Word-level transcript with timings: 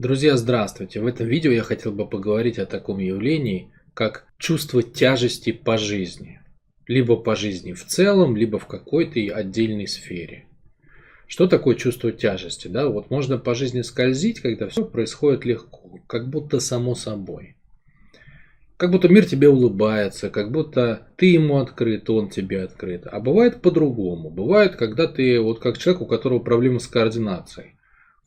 Друзья, 0.00 0.36
здравствуйте! 0.36 1.00
В 1.00 1.08
этом 1.08 1.26
видео 1.26 1.50
я 1.50 1.64
хотел 1.64 1.90
бы 1.90 2.08
поговорить 2.08 2.60
о 2.60 2.66
таком 2.66 3.00
явлении, 3.00 3.72
как 3.94 4.28
чувство 4.38 4.80
тяжести 4.80 5.50
по 5.50 5.76
жизни. 5.76 6.40
Либо 6.86 7.16
по 7.16 7.34
жизни 7.34 7.72
в 7.72 7.84
целом, 7.84 8.36
либо 8.36 8.60
в 8.60 8.68
какой-то 8.68 9.18
отдельной 9.34 9.88
сфере. 9.88 10.46
Что 11.26 11.48
такое 11.48 11.74
чувство 11.74 12.12
тяжести? 12.12 12.68
Да, 12.68 12.88
вот 12.88 13.10
можно 13.10 13.38
по 13.38 13.56
жизни 13.56 13.80
скользить, 13.80 14.38
когда 14.38 14.68
все 14.68 14.84
происходит 14.84 15.44
легко, 15.44 15.98
как 16.06 16.30
будто 16.30 16.60
само 16.60 16.94
собой. 16.94 17.56
Как 18.76 18.92
будто 18.92 19.08
мир 19.08 19.26
тебе 19.26 19.48
улыбается, 19.48 20.30
как 20.30 20.52
будто 20.52 21.08
ты 21.16 21.26
ему 21.26 21.58
открыт, 21.58 22.08
он 22.08 22.30
тебе 22.30 22.62
открыт. 22.62 23.08
А 23.10 23.18
бывает 23.18 23.62
по-другому. 23.62 24.30
Бывает, 24.30 24.76
когда 24.76 25.08
ты 25.08 25.40
вот 25.40 25.58
как 25.58 25.76
человек, 25.76 26.02
у 26.02 26.06
которого 26.06 26.38
проблемы 26.38 26.78
с 26.78 26.86
координацией. 26.86 27.74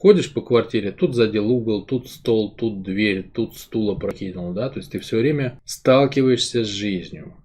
Ходишь 0.01 0.33
по 0.33 0.41
квартире, 0.41 0.91
тут 0.91 1.13
задел 1.13 1.51
угол, 1.51 1.85
тут 1.85 2.09
стол, 2.09 2.55
тут 2.55 2.81
дверь, 2.81 3.29
тут 3.31 3.55
стул 3.55 3.91
опрокинул, 3.91 4.51
да, 4.51 4.67
то 4.67 4.79
есть 4.79 4.91
ты 4.91 4.97
все 4.97 5.19
время 5.19 5.61
сталкиваешься 5.63 6.63
с 6.63 6.67
жизнью. 6.67 7.35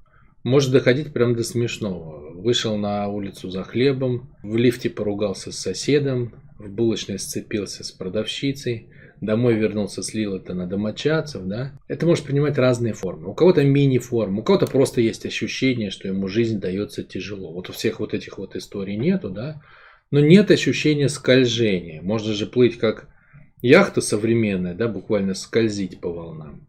Может 0.42 0.72
доходить 0.72 1.12
прям 1.12 1.34
до 1.36 1.44
смешного. 1.44 2.32
Вышел 2.32 2.78
на 2.78 3.08
улицу 3.08 3.50
за 3.50 3.62
хлебом, 3.62 4.30
в 4.42 4.56
лифте 4.56 4.88
поругался 4.88 5.52
с 5.52 5.58
соседом, 5.58 6.32
в 6.58 6.70
булочной 6.70 7.18
сцепился 7.18 7.84
с 7.84 7.92
продавщицей, 7.92 8.88
домой 9.20 9.56
вернулся, 9.56 10.02
слил 10.02 10.34
это 10.36 10.54
на 10.54 10.66
домочадцев, 10.66 11.44
да. 11.44 11.78
Это 11.88 12.06
может 12.06 12.24
принимать 12.24 12.56
разные 12.56 12.94
формы. 12.94 13.28
У 13.28 13.34
кого-то 13.34 13.64
мини-формы, 13.64 14.40
у 14.40 14.42
кого-то 14.42 14.64
просто 14.64 15.02
есть 15.02 15.26
ощущение, 15.26 15.90
что 15.90 16.08
ему 16.08 16.26
жизнь 16.26 16.58
дается 16.58 17.02
тяжело. 17.04 17.52
Вот 17.52 17.68
у 17.68 17.74
всех 17.74 18.00
вот 18.00 18.14
этих 18.14 18.38
вот 18.38 18.56
историй 18.56 18.96
нету, 18.96 19.28
да. 19.28 19.60
Но 20.10 20.20
нет 20.20 20.50
ощущения 20.50 21.08
скольжения. 21.08 22.00
Можно 22.02 22.32
же 22.34 22.46
плыть 22.46 22.78
как 22.78 23.08
яхта 23.62 24.00
современная, 24.00 24.74
да, 24.74 24.88
буквально 24.88 25.34
скользить 25.34 26.00
по 26.00 26.10
волнам. 26.10 26.66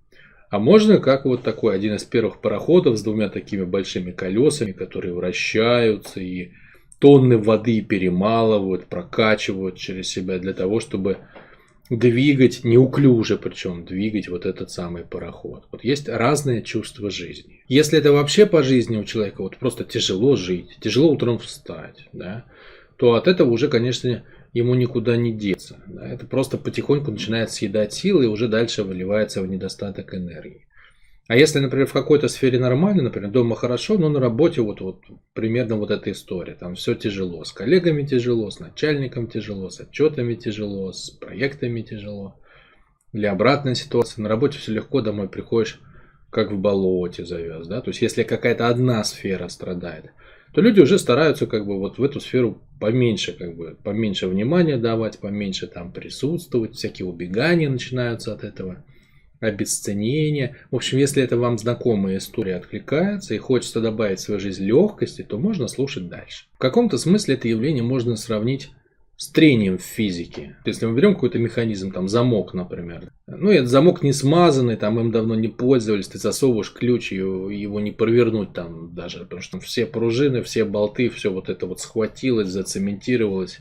А 0.50 0.60
можно 0.60 1.00
как 1.00 1.26
вот 1.26 1.44
такой 1.44 1.76
один 1.76 1.96
из 1.96 2.06
первых 2.06 2.40
пароходов 2.40 2.98
с 2.98 3.04
двумя 3.04 3.30
такими 3.30 3.64
большими 3.64 4.12
колесами, 4.12 4.72
которые 4.72 5.14
вращаются 5.14 6.22
и 6.22 6.52
тонны 7.00 7.38
воды 7.38 7.82
перемалывают, 7.82 8.86
прокачивают 8.86 9.78
через 9.78 10.08
себя 10.08 10.40
для 10.40 10.54
того, 10.54 10.80
чтобы 10.80 11.18
двигать 11.90 12.64
неуклюже, 12.64 13.38
причем 13.38 13.86
двигать 13.86 14.30
вот 14.30 14.46
этот 14.46 14.72
самый 14.72 15.04
пароход. 15.04 15.68
Вот 15.72 15.84
есть 15.84 16.10
разные 16.10 16.62
чувства 16.62 17.10
жизни. 17.12 17.62
Если 17.68 17.98
это 17.98 18.12
вообще 18.12 18.46
по 18.46 18.64
жизни 18.64 18.98
у 18.98 19.04
человека 19.04 19.42
вот 19.42 19.58
просто 19.58 19.84
тяжело 19.84 20.36
жить, 20.36 20.78
тяжело 20.82 21.12
утром 21.12 21.40
встать, 21.40 22.08
да, 22.14 22.46
то 22.98 23.14
от 23.14 23.28
этого 23.28 23.50
уже, 23.52 23.68
конечно, 23.68 24.24
ему 24.54 24.74
никуда 24.76 25.18
не 25.18 25.32
деться. 25.32 25.78
Это 26.02 26.26
просто 26.26 26.58
потихоньку 26.58 27.12
начинает 27.12 27.52
съедать 27.52 27.94
силы 27.94 28.26
и 28.26 28.28
уже 28.28 28.48
дальше 28.48 28.84
выливается 28.84 29.42
в 29.42 29.48
недостаток 29.48 30.14
энергии. 30.14 30.68
А 31.28 31.36
если, 31.36 31.60
например, 31.60 31.88
в 31.88 31.94
какой-то 31.94 32.30
сфере 32.30 32.58
нормально, 32.58 33.04
например, 33.04 33.30
дома 33.30 33.56
хорошо, 33.56 33.98
но 33.98 34.08
на 34.08 34.20
работе 34.20 34.62
вот, 34.62 34.80
вот 34.80 35.04
примерно 35.34 35.76
вот 35.76 35.92
эта 35.92 36.12
история. 36.12 36.56
Там 36.56 36.76
все 36.76 36.96
тяжело. 36.96 37.44
С 37.44 37.52
коллегами 37.52 38.04
тяжело, 38.04 38.50
с 38.50 38.60
начальником 38.60 39.28
тяжело, 39.28 39.70
с 39.70 39.82
отчетами 39.82 40.36
тяжело, 40.36 40.94
с 40.94 41.10
проектами 41.10 41.82
тяжело. 41.82 42.40
Или 43.12 43.26
обратная 43.26 43.76
ситуация. 43.76 44.24
На 44.24 44.30
работе 44.30 44.58
все 44.58 44.72
легко, 44.72 45.02
домой 45.02 45.28
приходишь, 45.28 45.82
как 46.30 46.52
в 46.52 46.58
болоте 46.58 47.26
завез. 47.26 47.68
Да? 47.68 47.82
То 47.82 47.90
есть, 47.90 48.02
если 48.02 48.24
какая-то 48.24 48.70
одна 48.70 49.04
сфера 49.04 49.50
страдает, 49.50 50.14
то 50.58 50.62
люди 50.62 50.80
уже 50.80 50.98
стараются 50.98 51.46
как 51.46 51.68
бы 51.68 51.78
вот 51.78 52.00
в 52.00 52.04
эту 52.04 52.20
сферу 52.20 52.64
поменьше, 52.80 53.32
как 53.32 53.56
бы, 53.56 53.78
поменьше 53.84 54.26
внимания 54.26 54.78
давать, 54.78 55.20
поменьше 55.20 55.68
там 55.68 55.92
присутствовать, 55.92 56.74
всякие 56.74 57.06
убегания 57.08 57.70
начинаются 57.70 58.34
от 58.34 58.44
этого, 58.44 58.84
обесценение. 59.40 60.56
В 60.72 60.78
общем, 60.78 60.98
если 60.98 61.22
это 61.22 61.38
вам 61.38 61.60
знакомая 61.60 62.18
история 62.18 62.56
откликается 62.56 63.36
и 63.36 63.38
хочется 63.38 63.82
добавить 63.82 64.18
в 64.18 64.24
свою 64.24 64.40
жизнь 64.40 64.64
легкости, 64.64 65.22
то 65.22 65.38
можно 65.38 65.68
слушать 65.68 66.10
дальше. 66.10 66.46
В 66.56 66.58
каком-то 66.58 66.98
смысле 66.98 67.36
это 67.36 67.48
явление 67.48 67.84
можно 67.84 68.16
сравнить 68.16 68.72
с 69.18 69.30
трением 69.30 69.80
в 69.80 69.82
физике. 69.82 70.58
Если 70.64 70.86
мы 70.86 70.96
берем 70.96 71.16
какой-то 71.16 71.40
механизм, 71.40 71.92
там 71.92 72.08
замок, 72.08 72.54
например. 72.54 73.12
Ну, 73.26 73.50
этот 73.50 73.68
замок 73.68 74.04
не 74.04 74.14
смазанный, 74.14 74.78
там 74.78 75.00
им 75.00 75.12
давно 75.12 75.34
не 75.34 75.48
пользовались, 75.48 76.08
ты 76.08 76.20
засовываешь 76.20 76.72
ключ, 76.72 77.12
и 77.12 77.16
его 77.16 77.80
не 77.80 77.92
провернуть 77.92 78.54
там 78.54 78.94
даже, 78.94 79.22
потому 79.22 79.42
что 79.42 79.54
там 79.54 79.62
все 79.62 79.88
пружины, 79.88 80.44
все 80.44 80.66
болты, 80.66 81.10
все 81.10 81.32
вот 81.32 81.50
это 81.50 81.66
вот 81.66 81.80
схватилось, 81.82 82.50
зацементировалось. 82.50 83.58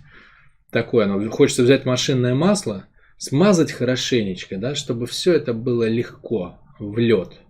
Такое, 0.71 1.07
оно 1.07 1.31
хочется 1.31 1.63
взять 1.63 1.87
машинное 1.87 2.35
масло, 2.35 2.85
смазать 3.17 3.73
хорошенечко, 3.73 4.59
да, 4.59 4.75
чтобы 4.75 5.07
все 5.07 5.33
это 5.33 5.55
было 5.55 5.89
легко, 5.89 6.59
в 6.79 6.99
лед. 6.99 7.41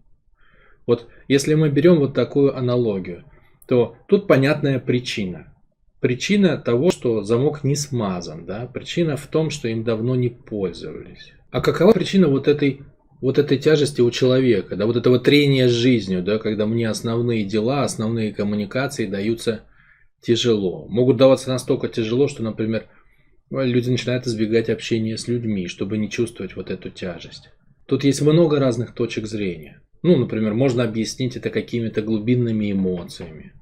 Вот 0.87 1.09
если 1.27 1.55
мы 1.55 1.71
берем 1.71 1.97
вот 1.97 2.15
такую 2.15 2.57
аналогию, 2.57 3.25
то 3.67 3.97
тут 4.07 4.29
понятная 4.29 4.79
причина– 4.79 5.53
Причина 6.07 6.57
того, 6.57 6.93
что 6.93 7.25
замок 7.25 7.65
не 7.65 7.75
смазан, 7.75 8.47
да? 8.47 8.71
причина 8.73 9.17
в 9.17 9.27
том, 9.27 9.51
что 9.51 9.67
им 9.67 9.83
давно 9.83 10.15
не 10.15 10.29
пользовались. 10.29 11.33
А 11.51 11.61
какова 11.61 11.91
причина 11.91 12.29
вот 12.29 12.47
этой, 12.47 12.83
вот 13.21 13.39
этой 13.39 13.59
тяжести 13.59 14.03
у 14.03 14.13
человека, 14.13 14.77
да? 14.77 14.87
вот 14.87 14.97
этого 14.97 15.19
трения 15.19 15.67
с 15.67 15.73
жизнью, 15.73 16.23
да? 16.23 16.39
когда 16.39 16.65
мне 16.65 16.89
основные 16.89 17.45
дела, 17.45 17.83
основные 17.83 18.33
коммуникации 18.33 19.07
даются 19.07 19.65
тяжело. 20.23 20.87
Могут 20.89 21.17
даваться 21.17 21.49
настолько 21.49 21.89
тяжело, 21.89 22.29
что, 22.29 22.45
например, 22.45 22.87
люди 23.51 23.91
начинают 23.91 24.29
избегать 24.29 24.71
общения 24.71 25.19
с 25.19 25.27
людьми, 25.27 25.67
чтобы 25.67 25.99
не 25.99 26.09
чувствовать 26.09 26.55
вот 26.55 26.71
эту 26.71 26.89
тяжесть. 26.89 27.51
Тут 27.87 28.05
есть 28.05 28.23
много 28.23 28.61
разных 28.61 28.95
точек 28.95 29.27
зрения. 29.27 29.83
Ну, 30.05 30.17
например, 30.17 30.55
можно 30.55 30.85
объяснить 30.85 31.35
это 31.35 31.51
какими-то 31.51 32.01
глубинными 32.01 32.71
эмоциями 32.71 33.55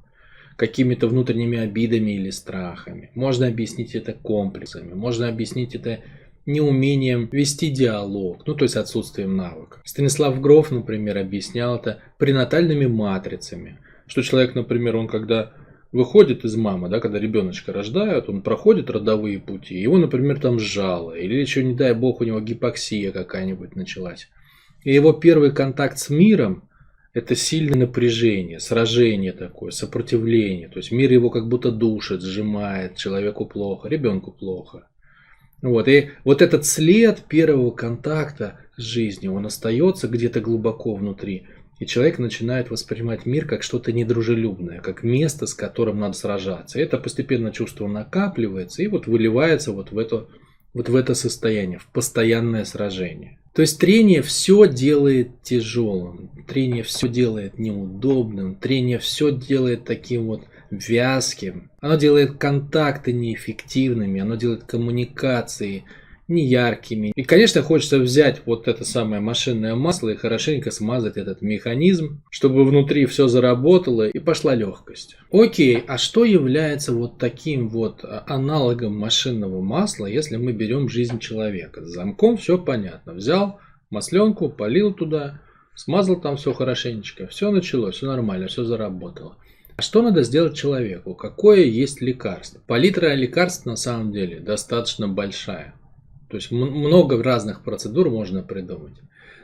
какими-то 0.56 1.08
внутренними 1.08 1.58
обидами 1.58 2.12
или 2.12 2.30
страхами. 2.30 3.10
Можно 3.14 3.48
объяснить 3.48 3.94
это 3.94 4.12
комплексами. 4.12 4.94
Можно 4.94 5.28
объяснить 5.28 5.74
это 5.74 6.00
неумением 6.46 7.28
вести 7.32 7.70
диалог, 7.70 8.46
ну 8.46 8.54
то 8.54 8.64
есть 8.64 8.76
отсутствием 8.76 9.36
навыка. 9.36 9.80
Станислав 9.84 10.40
Гров, 10.40 10.70
например, 10.70 11.18
объяснял 11.18 11.76
это 11.76 12.00
пренатальными 12.18 12.86
матрицами. 12.86 13.78
Что 14.06 14.22
человек, 14.22 14.54
например, 14.54 14.96
он 14.96 15.08
когда 15.08 15.54
выходит 15.92 16.44
из 16.44 16.56
мамы, 16.56 16.88
да, 16.88 17.00
когда 17.00 17.18
ребеночка 17.18 17.72
рождают, 17.72 18.28
он 18.28 18.42
проходит 18.42 18.90
родовые 18.90 19.38
пути, 19.38 19.76
его, 19.76 19.96
например, 19.96 20.40
там 20.40 20.58
сжало, 20.58 21.12
или 21.12 21.34
еще, 21.34 21.62
не 21.64 21.74
дай 21.74 21.94
бог, 21.94 22.20
у 22.20 22.24
него 22.24 22.40
гипоксия 22.40 23.12
какая-нибудь 23.12 23.76
началась. 23.76 24.28
И 24.82 24.92
его 24.92 25.12
первый 25.12 25.52
контакт 25.52 25.98
с 25.98 26.10
миром 26.10 26.68
это 27.14 27.36
сильное 27.36 27.78
напряжение, 27.78 28.58
сражение 28.58 29.32
такое, 29.32 29.70
сопротивление. 29.70 30.68
То 30.68 30.78
есть 30.78 30.90
мир 30.90 31.12
его 31.12 31.30
как 31.30 31.48
будто 31.48 31.70
душит, 31.70 32.22
сжимает, 32.22 32.96
человеку 32.96 33.46
плохо, 33.46 33.88
ребенку 33.88 34.32
плохо. 34.32 34.88
Вот. 35.62 35.86
И 35.86 36.10
вот 36.24 36.42
этот 36.42 36.66
след 36.66 37.22
первого 37.28 37.70
контакта 37.70 38.58
с 38.76 38.82
жизнью, 38.82 39.32
он 39.34 39.46
остается 39.46 40.08
где-то 40.08 40.40
глубоко 40.40 40.96
внутри. 40.96 41.46
И 41.78 41.86
человек 41.86 42.18
начинает 42.18 42.70
воспринимать 42.70 43.26
мир 43.26 43.46
как 43.46 43.62
что-то 43.62 43.92
недружелюбное, 43.92 44.80
как 44.80 45.04
место, 45.04 45.46
с 45.46 45.54
которым 45.54 46.00
надо 46.00 46.14
сражаться. 46.14 46.78
И 46.78 46.82
это 46.82 46.98
постепенно 46.98 47.52
чувство 47.52 47.86
накапливается 47.86 48.82
и 48.82 48.88
вот 48.88 49.06
выливается 49.06 49.70
вот 49.70 49.92
в 49.92 49.98
это, 49.98 50.26
вот 50.72 50.88
в 50.88 50.96
это 50.96 51.14
состояние, 51.14 51.78
в 51.78 51.86
постоянное 51.92 52.64
сражение. 52.64 53.38
То 53.54 53.62
есть 53.62 53.78
трение 53.78 54.20
все 54.20 54.66
делает 54.66 55.42
тяжелым, 55.42 56.28
трение 56.48 56.82
все 56.82 57.06
делает 57.06 57.56
неудобным, 57.56 58.56
трение 58.56 58.98
все 58.98 59.30
делает 59.30 59.84
таким 59.84 60.26
вот 60.26 60.42
вязким. 60.70 61.70
Оно 61.80 61.94
делает 61.94 62.36
контакты 62.36 63.12
неэффективными, 63.12 64.20
оно 64.20 64.34
делает 64.34 64.64
коммуникации 64.64 65.84
неяркими. 66.28 67.12
И, 67.14 67.22
конечно, 67.22 67.62
хочется 67.62 67.98
взять 67.98 68.42
вот 68.46 68.68
это 68.68 68.84
самое 68.84 69.20
машинное 69.20 69.74
масло 69.74 70.10
и 70.10 70.16
хорошенько 70.16 70.70
смазать 70.70 71.16
этот 71.16 71.42
механизм, 71.42 72.22
чтобы 72.30 72.64
внутри 72.64 73.06
все 73.06 73.28
заработало 73.28 74.08
и 74.08 74.18
пошла 74.18 74.54
легкость. 74.54 75.16
Окей, 75.30 75.82
а 75.86 75.98
что 75.98 76.24
является 76.24 76.92
вот 76.92 77.18
таким 77.18 77.68
вот 77.68 78.04
аналогом 78.26 78.98
машинного 78.98 79.60
масла, 79.60 80.06
если 80.06 80.36
мы 80.36 80.52
берем 80.52 80.88
жизнь 80.88 81.18
человека? 81.18 81.84
С 81.84 81.88
замком 81.90 82.36
все 82.36 82.58
понятно. 82.58 83.14
Взял 83.14 83.60
масленку, 83.90 84.48
полил 84.48 84.94
туда, 84.94 85.40
смазал 85.74 86.20
там 86.20 86.36
все 86.36 86.52
хорошенечко, 86.52 87.26
все 87.26 87.50
началось, 87.50 87.96
все 87.96 88.06
нормально, 88.06 88.46
все 88.48 88.64
заработало. 88.64 89.36
А 89.76 89.82
что 89.82 90.02
надо 90.02 90.22
сделать 90.22 90.56
человеку? 90.56 91.14
Какое 91.14 91.64
есть 91.64 92.00
лекарство? 92.00 92.60
Палитра 92.66 93.12
лекарств 93.14 93.66
на 93.66 93.76
самом 93.76 94.12
деле 94.12 94.38
достаточно 94.38 95.08
большая. 95.08 95.74
То 96.34 96.38
есть 96.38 96.50
много 96.50 97.22
разных 97.22 97.62
процедур 97.62 98.10
можно 98.10 98.42
придумать. 98.42 98.94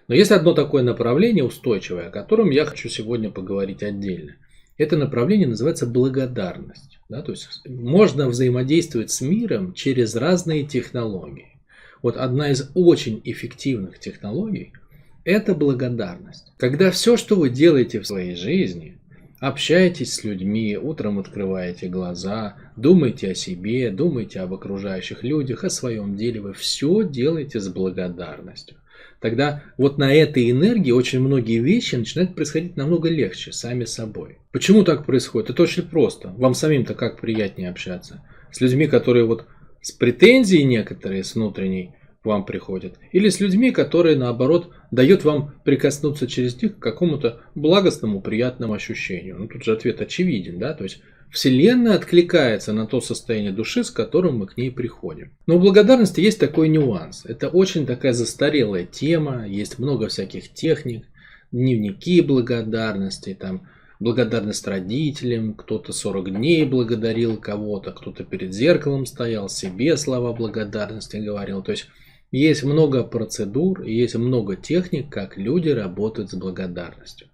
Но 0.08 0.14
есть 0.16 0.32
одно 0.32 0.54
такое 0.54 0.82
направление 0.82 1.44
устойчивое, 1.44 2.08
о 2.08 2.10
котором 2.10 2.50
я 2.50 2.64
хочу 2.64 2.88
сегодня 2.88 3.30
поговорить 3.30 3.84
отдельно. 3.84 4.34
Это 4.76 4.96
направление 4.96 5.46
называется 5.46 5.86
благодарность. 5.86 6.98
Да? 7.08 7.22
То 7.22 7.30
есть 7.30 7.62
можно 7.64 8.26
взаимодействовать 8.26 9.12
с 9.12 9.20
миром 9.20 9.72
через 9.72 10.16
разные 10.16 10.64
технологии. 10.64 11.60
Вот 12.02 12.16
одна 12.16 12.50
из 12.50 12.68
очень 12.74 13.20
эффективных 13.22 14.00
технологий– 14.00 14.72
это 15.24 15.54
благодарность. 15.54 16.52
Когда 16.56 16.90
все, 16.90 17.16
что 17.16 17.36
вы 17.36 17.50
делаете 17.50 18.00
в 18.00 18.06
своей 18.08 18.34
жизни, 18.34 18.98
общаетесь 19.40 20.14
с 20.14 20.24
людьми, 20.24 20.76
утром 20.76 21.18
открываете 21.18 21.88
глаза, 21.88 22.56
думаете 22.76 23.32
о 23.32 23.34
себе, 23.34 23.90
думаете 23.90 24.40
об 24.40 24.52
окружающих 24.52 25.24
людях, 25.24 25.64
о 25.64 25.70
своем 25.70 26.14
деле, 26.14 26.40
вы 26.40 26.52
все 26.52 27.02
делаете 27.02 27.58
с 27.58 27.68
благодарностью. 27.68 28.76
Тогда 29.18 29.62
вот 29.76 29.98
на 29.98 30.14
этой 30.14 30.50
энергии 30.50 30.92
очень 30.92 31.20
многие 31.20 31.58
вещи 31.58 31.96
начинают 31.96 32.34
происходить 32.34 32.76
намного 32.76 33.08
легче, 33.08 33.52
сами 33.52 33.84
собой. 33.84 34.38
Почему 34.52 34.84
так 34.84 35.04
происходит? 35.04 35.50
Это 35.50 35.62
очень 35.62 35.82
просто. 35.82 36.28
Вам 36.36 36.54
самим-то 36.54 36.94
как 36.94 37.20
приятнее 37.20 37.70
общаться? 37.70 38.22
С 38.50 38.60
людьми, 38.60 38.86
которые 38.86 39.24
вот 39.24 39.46
с 39.82 39.92
претензией 39.92 40.64
некоторые, 40.64 41.24
с 41.24 41.34
внутренней, 41.34 41.94
вам 42.24 42.44
приходят. 42.44 42.98
Или 43.12 43.28
с 43.28 43.40
людьми, 43.40 43.70
которые, 43.70 44.16
наоборот, 44.16 44.70
дают 44.90 45.24
вам 45.24 45.54
прикоснуться 45.64 46.26
через 46.26 46.60
них 46.60 46.76
к 46.76 46.82
какому-то 46.82 47.40
благостному, 47.54 48.20
приятному 48.20 48.74
ощущению. 48.74 49.38
Ну, 49.38 49.48
тут 49.48 49.64
же 49.64 49.72
ответ 49.72 50.00
очевиден, 50.00 50.58
да, 50.58 50.74
то 50.74 50.84
есть 50.84 51.00
Вселенная 51.30 51.94
откликается 51.94 52.72
на 52.72 52.86
то 52.86 53.00
состояние 53.00 53.52
души, 53.52 53.84
с 53.84 53.90
которым 53.90 54.38
мы 54.38 54.46
к 54.48 54.56
ней 54.56 54.70
приходим. 54.70 55.30
Но 55.46 55.56
у 55.56 55.60
благодарности 55.60 56.20
есть 56.20 56.40
такой 56.40 56.68
нюанс. 56.68 57.24
Это 57.24 57.48
очень 57.48 57.86
такая 57.86 58.12
застарелая 58.12 58.84
тема, 58.84 59.46
есть 59.46 59.78
много 59.78 60.08
всяких 60.08 60.52
техник, 60.52 61.06
дневники 61.52 62.20
благодарности, 62.20 63.34
там, 63.38 63.68
благодарность 64.00 64.66
родителям, 64.66 65.54
кто-то 65.54 65.92
40 65.92 66.32
дней 66.32 66.64
благодарил 66.64 67.36
кого-то, 67.36 67.92
кто-то 67.92 68.24
перед 68.24 68.52
зеркалом 68.52 69.06
стоял, 69.06 69.48
себе 69.48 69.96
слова 69.96 70.32
благодарности 70.32 71.16
говорил. 71.16 71.62
То 71.62 71.72
есть 71.72 71.88
есть 72.30 72.62
много 72.62 73.02
процедур, 73.04 73.82
есть 73.82 74.14
много 74.14 74.56
техник, 74.56 75.08
как 75.10 75.36
люди 75.36 75.68
работают 75.68 76.30
с 76.30 76.34
благодарностью. 76.34 77.28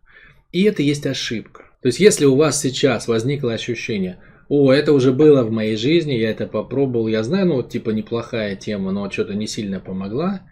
И 0.53 0.63
это 0.63 0.83
есть 0.83 1.07
ошибка. 1.07 1.65
То 1.83 1.89
есть 1.89 2.01
если 2.01 2.25
у 2.25 2.37
вас 2.37 2.61
сейчас 2.61 3.09
возникло 3.09 3.53
ощущение, 3.53 4.19
о, 4.49 4.73
это 4.73 4.93
уже 4.93 5.13
было 5.13 5.43
в 5.43 5.51
моей 5.51 5.77
жизни, 5.77 6.13
я 6.13 6.31
это 6.31 6.47
попробовал, 6.47 7.09
я 7.09 7.23
знаю, 7.23 7.47
ну, 7.47 7.63
типа 7.63 7.91
неплохая 7.91 8.57
тема, 8.57 8.93
но 8.93 9.11
что-то 9.11 9.35
не 9.35 9.47
сильно 9.47 9.81
помогла, 9.81 10.43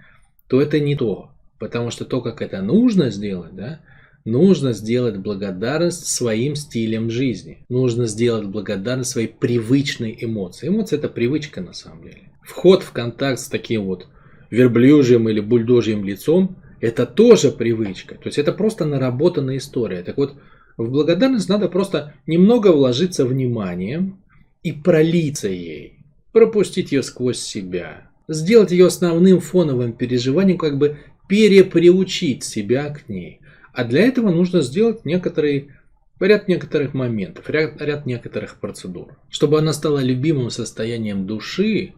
то 0.48 0.60
это 0.60 0.80
не 0.80 0.96
то. 0.96 1.30
Потому 1.58 1.90
что 1.90 2.04
то, 2.04 2.20
как 2.20 2.42
это 2.42 2.60
нужно 2.60 3.10
сделать, 3.10 3.54
да, 3.54 3.80
Нужно 4.24 4.72
сделать 4.72 5.18
благодарность 5.18 6.06
своим 6.06 6.56
стилем 6.56 7.10
жизни. 7.10 7.66
Нужно 7.68 8.06
сделать 8.06 8.46
благодарность 8.46 9.10
своей 9.10 9.28
привычной 9.28 10.16
эмоции. 10.18 10.68
Эмоция– 10.68 10.98
это 10.98 11.10
привычка 11.10 11.60
на 11.60 11.74
самом 11.74 12.04
деле. 12.04 12.32
Вход 12.42 12.82
в 12.82 12.92
контакт 12.92 13.38
с 13.38 13.48
таким 13.48 13.84
вот 13.84 14.06
верблюжьим 14.54 15.28
или 15.28 15.40
бульдожьим 15.40 16.04
лицом– 16.04 16.56
это 16.80 17.06
тоже 17.06 17.50
привычка. 17.50 18.14
То 18.14 18.26
есть 18.26 18.38
это 18.38 18.52
просто 18.52 18.84
наработанная 18.84 19.56
история. 19.56 20.02
Так 20.02 20.16
вот, 20.16 20.34
в 20.76 20.90
благодарность 20.90 21.48
надо 21.48 21.68
просто 21.68 22.14
немного 22.26 22.68
вложиться 22.72 23.24
вниманием 23.24 24.18
и 24.62 24.72
пролиться 24.72 25.48
ей. 25.48 25.98
Пропустить 26.32 26.92
ее 26.92 27.02
сквозь 27.02 27.40
себя. 27.40 28.10
Сделать 28.28 28.70
ее 28.70 28.86
основным 28.86 29.40
фоновым 29.40 29.92
переживанием, 29.92 30.58
как 30.58 30.78
бы 30.78 30.98
переприучить 31.28 32.44
себя 32.44 32.90
к 32.90 33.08
ней. 33.08 33.40
А 33.72 33.84
для 33.84 34.02
этого 34.02 34.30
нужно 34.30 34.60
сделать 34.60 35.04
некоторые, 35.04 35.76
ряд 36.20 36.48
некоторых 36.48 36.94
моментов, 36.94 37.48
ряд, 37.50 37.80
ряд 37.80 38.06
некоторых 38.06 38.60
процедур. 38.60 39.16
Чтобы 39.30 39.58
она 39.58 39.72
стала 39.72 40.00
любимым 40.00 40.50
состоянием 40.50 41.26
души, 41.26 41.94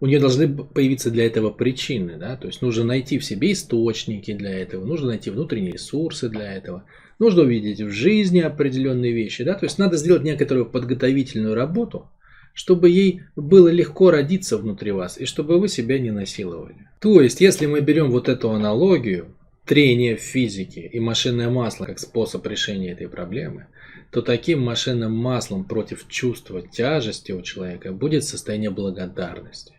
у 0.00 0.06
нее 0.06 0.20
должны 0.20 0.48
появиться 0.48 1.10
для 1.10 1.26
этого 1.26 1.50
причины. 1.50 2.16
Да? 2.18 2.36
То 2.36 2.46
есть 2.46 2.62
нужно 2.62 2.84
найти 2.84 3.18
в 3.18 3.24
себе 3.24 3.52
источники 3.52 4.32
для 4.32 4.50
этого, 4.50 4.84
нужно 4.84 5.08
найти 5.08 5.30
внутренние 5.30 5.72
ресурсы 5.72 6.28
для 6.28 6.52
этого, 6.52 6.84
нужно 7.18 7.42
увидеть 7.42 7.80
в 7.80 7.90
жизни 7.90 8.40
определенные 8.40 9.12
вещи. 9.12 9.44
Да? 9.44 9.54
То 9.54 9.66
есть 9.66 9.78
надо 9.78 9.96
сделать 9.96 10.22
некоторую 10.22 10.66
подготовительную 10.66 11.54
работу, 11.54 12.08
чтобы 12.52 12.88
ей 12.88 13.22
было 13.36 13.68
легко 13.68 14.10
родиться 14.10 14.58
внутри 14.58 14.90
вас 14.90 15.18
и 15.18 15.26
чтобы 15.26 15.58
вы 15.58 15.68
себя 15.68 15.98
не 15.98 16.10
насиловали. 16.10 16.88
То 17.00 17.20
есть, 17.20 17.40
если 17.40 17.66
мы 17.66 17.80
берем 17.80 18.10
вот 18.10 18.28
эту 18.28 18.50
аналогию, 18.50 19.28
трение 19.66 20.16
в 20.16 20.20
физике 20.20 20.82
и 20.82 21.00
машинное 21.00 21.50
масло 21.50 21.84
как 21.84 21.98
способ 21.98 22.46
решения 22.46 22.92
этой 22.92 23.08
проблемы, 23.08 23.66
то 24.10 24.22
таким 24.22 24.62
машинным 24.62 25.12
маслом 25.12 25.64
против 25.64 26.08
чувства 26.08 26.62
тяжести 26.62 27.32
у 27.32 27.42
человека 27.42 27.92
будет 27.92 28.24
состояние 28.24 28.70
благодарности. 28.70 29.75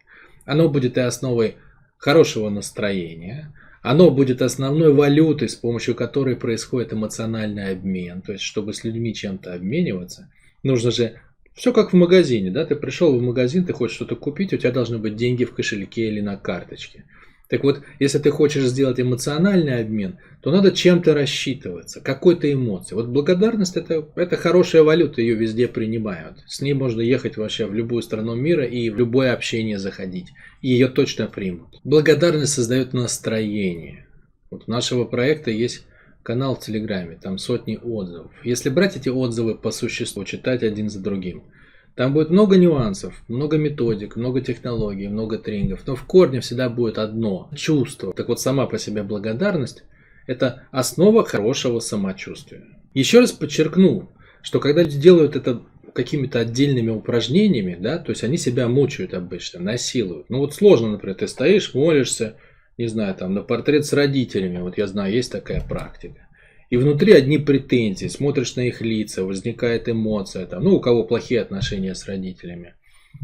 Оно 0.47 0.69
будет 0.69 0.97
и 0.97 1.01
основой 1.01 1.57
хорошего 1.97 2.49
настроения, 2.49 3.53
оно 3.83 4.09
будет 4.09 4.41
основной 4.41 4.93
валютой, 4.93 5.49
с 5.49 5.55
помощью 5.55 5.93
которой 5.93 6.35
происходит 6.35 6.93
эмоциональный 6.93 7.71
обмен. 7.71 8.21
То 8.21 8.31
есть, 8.31 8.43
чтобы 8.43 8.73
с 8.73 8.83
людьми 8.83 9.13
чем-то 9.13 9.53
обмениваться, 9.53 10.31
нужно 10.63 10.91
же 10.91 11.19
все 11.53 11.73
как 11.73 11.91
в 11.91 11.95
магазине, 11.95 12.49
да, 12.49 12.65
ты 12.65 12.75
пришел 12.75 13.17
в 13.17 13.21
магазин, 13.21 13.65
ты 13.65 13.73
хочешь 13.73 13.95
что-то 13.95 14.15
купить, 14.15 14.53
у 14.53 14.57
тебя 14.57 14.71
должны 14.71 14.97
быть 14.99 15.15
деньги 15.15 15.43
в 15.43 15.53
кошельке 15.53 16.07
или 16.07 16.21
на 16.21 16.37
карточке. 16.37 17.03
Так 17.49 17.63
вот, 17.63 17.81
если 17.99 18.19
ты 18.19 18.29
хочешь 18.29 18.65
сделать 18.65 18.99
эмоциональный 18.99 19.79
обмен, 19.79 20.17
то 20.41 20.51
надо 20.51 20.71
чем-то 20.71 21.13
рассчитываться, 21.13 22.01
какой-то 22.01 22.51
эмоцией. 22.51 22.95
Вот 22.95 23.07
благодарность 23.07 23.77
это, 23.77 24.05
это 24.15 24.35
хорошая 24.35 24.83
валюта, 24.83 25.21
ее 25.21 25.35
везде 25.35 25.67
принимают. 25.67 26.43
С 26.45 26.61
ней 26.61 26.73
можно 26.73 26.99
ехать 26.99 27.37
вообще 27.37 27.65
в 27.65 27.73
любую 27.73 28.01
страну 28.01 28.35
мира 28.35 28.65
и 28.65 28.89
в 28.89 28.97
любое 28.97 29.33
общение 29.33 29.79
заходить. 29.79 30.27
Ее 30.61 30.89
точно 30.89 31.27
примут. 31.27 31.79
Благодарность 31.83 32.53
создает 32.53 32.93
настроение. 32.93 34.05
Вот 34.51 34.63
у 34.67 34.71
нашего 34.71 35.05
проекта 35.05 35.51
есть 35.51 35.85
канал 36.23 36.55
в 36.55 36.59
Телеграме, 36.59 37.17
там 37.21 37.37
сотни 37.37 37.79
отзывов. 37.81 38.31
Если 38.43 38.69
брать 38.69 38.97
эти 38.97 39.07
отзывы 39.07 39.55
по 39.55 39.71
существу, 39.71 40.25
читать 40.25 40.63
один 40.63 40.89
за 40.89 40.99
другим– 40.99 41.43
там 41.97 42.13
будет 42.13 42.29
много 42.29 42.57
нюансов, 42.57 43.15
много 43.27 43.57
методик, 43.57 44.17
много 44.17 44.39
технологий, 44.39 45.07
много 45.07 45.39
тренингов, 45.39 45.81
но 45.87 45.95
в 45.95 46.03
корне 46.03 46.41
всегда 46.41 46.69
будет 46.69 46.99
одно– 46.99 47.49
чувство. 47.55 48.13
Так 48.13 48.27
вот, 48.27 48.39
сама 48.39 48.67
по 48.67 48.77
себе 48.77 49.01
благодарность– 49.01 49.83
это 50.27 50.67
основа 50.69 51.25
хорошего 51.25 51.79
самочувствия. 51.79 52.65
Еще 52.93 53.19
раз 53.19 53.31
подчеркну, 53.31 54.11
что 54.43 54.59
когда 54.59 54.83
люди 54.83 54.99
делают 54.99 55.35
это 55.35 55.63
какими-то 55.93 56.39
отдельными 56.39 56.91
упражнениями, 56.91 57.75
да, 57.79 57.97
то 57.97 58.11
есть 58.11 58.23
они 58.23 58.37
себя 58.37 58.67
мучают 58.67 59.15
обычно, 59.15 59.59
насилуют. 59.59 60.29
Ну 60.29 60.37
вот 60.37 60.53
сложно, 60.53 60.91
например, 60.91 61.15
ты 61.15 61.27
стоишь, 61.27 61.73
молишься, 61.73 62.35
не 62.77 62.85
знаю, 62.85 63.15
там 63.15 63.33
на 63.33 63.41
портрет 63.41 63.87
с 63.87 63.93
родителями, 63.93 64.59
вот 64.59 64.77
я 64.77 64.85
знаю, 64.85 65.11
есть 65.11 65.31
такая 65.31 65.61
практика. 65.67 66.26
И 66.69 66.75
внутри 66.75 67.13
одни 67.13 67.37
претензии, 67.37 68.07
смотришь 68.07 68.55
на 68.55 68.67
их 68.67 68.81
лица, 68.81 69.23
возникает 69.23 69.87
эмоция, 69.87 70.45
там, 70.45 70.63
ну, 70.63 70.75
у 70.75 70.79
кого 70.81 71.03
плохие 71.03 71.41
отношения 71.41 71.95
с 71.95 72.05
родителями. 72.07 72.75